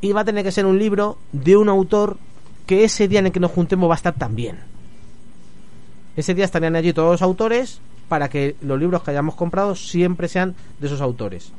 [0.00, 2.16] Y va a tener que ser un libro de un autor
[2.66, 4.58] que ese día en el que nos juntemos va a estar también.
[6.16, 10.28] Ese día estarían allí todos los autores para que los libros que hayamos comprado siempre
[10.28, 11.52] sean de esos autores.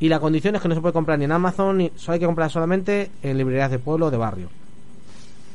[0.00, 2.20] Y la condición es que no se puede comprar ni en Amazon, ni solo hay
[2.20, 4.48] que comprar solamente en librerías de pueblo o de barrio.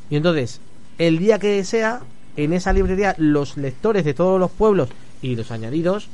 [0.10, 0.62] Y entonces,
[0.98, 2.02] el día que sea,
[2.38, 4.90] en esa librería, los lectores de todos los pueblos
[5.22, 6.08] y los añadidos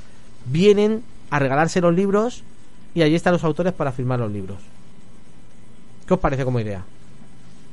[0.46, 2.44] vienen a regalarse los libros
[2.96, 4.58] y allí están los autores para firmar los libros.
[6.08, 6.84] ¿Qué os parece como idea?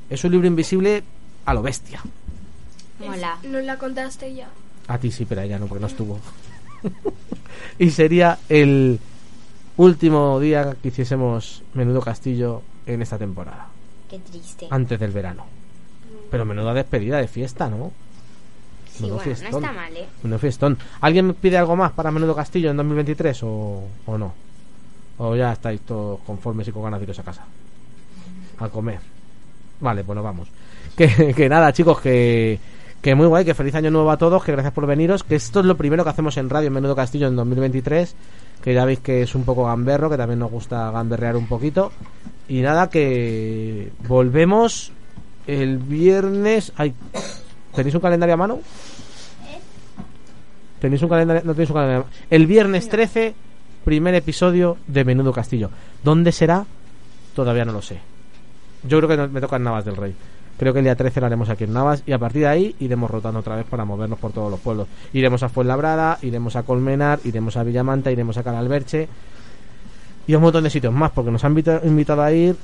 [0.09, 1.03] Es un libro invisible
[1.47, 2.01] a lo bestia.
[2.99, 3.39] Mola.
[3.45, 4.49] Nos la contaste ya.
[4.89, 6.18] A ti sí, pero a ella no, porque no estuvo.
[7.78, 8.99] y sería el
[9.76, 13.68] último día que hiciésemos Menudo Castillo en esta temporada,
[14.09, 14.66] Qué triste.
[14.70, 15.47] antes del verano.
[16.31, 17.93] Pero menuda despedida de fiesta, ¿no?
[18.93, 19.64] Sí, Menudo bueno, no fiestón.
[19.64, 20.07] está mal, ¿eh?
[20.22, 20.78] Menudo fiestón.
[21.01, 24.35] ¿Alguien me pide algo más para Menudo Castillo en 2023 o, o no?
[25.18, 27.45] ¿O ya estáis todos conformes y con ganas de iros a casa?
[28.61, 29.00] A comer.
[29.80, 30.48] Vale, pues nos vamos.
[30.96, 32.58] Que, que nada, chicos, que,
[33.00, 35.61] Que muy guay, que feliz año nuevo a todos, que gracias por veniros, que esto
[35.61, 38.14] es lo primero que hacemos en Radio en Menudo Castillo en 2023,
[38.62, 41.92] que ya veis que es un poco gamberro, que también nos gusta gamberrear un poquito.
[42.48, 44.92] Y nada, que volvemos
[45.46, 46.72] el viernes...
[46.76, 46.92] Ay,
[47.74, 48.61] ¿Tenéis un calendario a mano?
[50.80, 51.42] ¿Tenéis un calendario?
[51.44, 52.02] No tenéis un calendario.
[52.02, 52.16] a mano.
[52.28, 53.34] El viernes 13,
[53.84, 55.70] primer episodio de Menudo Castillo.
[56.04, 56.66] ¿Dónde será?
[57.34, 58.00] Todavía no lo sé.
[58.85, 60.14] Yo creo que me toca en Navas del Rey.
[60.59, 62.76] Creo que el día 13 lo haremos aquí en Navas y a partir de ahí
[62.81, 64.89] iremos rotando otra vez para movernos por todos los pueblos.
[65.12, 69.09] Iremos a Fuenlabrada, iremos a Colmenar, iremos a Villamanta, iremos a Canalberche
[70.26, 72.57] y a un montón de sitios más porque nos han invita- invitado a ir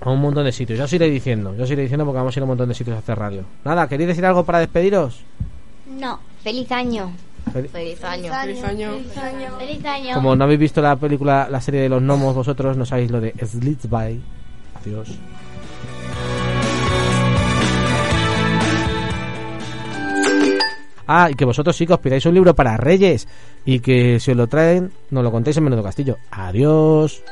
[0.00, 0.78] a un montón de sitios.
[0.78, 2.68] Yo os iré diciendo, yo os iré diciendo porque vamos a ir a un montón
[2.68, 3.44] de sitios a hacer radio.
[3.64, 5.20] Nada, ¿queréis decir algo para despediros?
[5.98, 6.18] No.
[6.42, 7.10] Feliz año.
[7.52, 8.32] Fel- Feliz año.
[8.32, 8.90] Feliz año.
[9.58, 10.14] Feliz año.
[10.14, 13.20] Como no habéis visto la película, la serie de los gnomos vosotros, no sabéis lo
[13.20, 14.20] de Slitsby.
[14.80, 15.18] Adiós.
[21.06, 23.28] Ah, y que vosotros sí que os pidáis un libro para Reyes
[23.66, 26.16] y que si os lo traen, nos lo contéis en Menudo Castillo.
[26.30, 27.22] Adiós.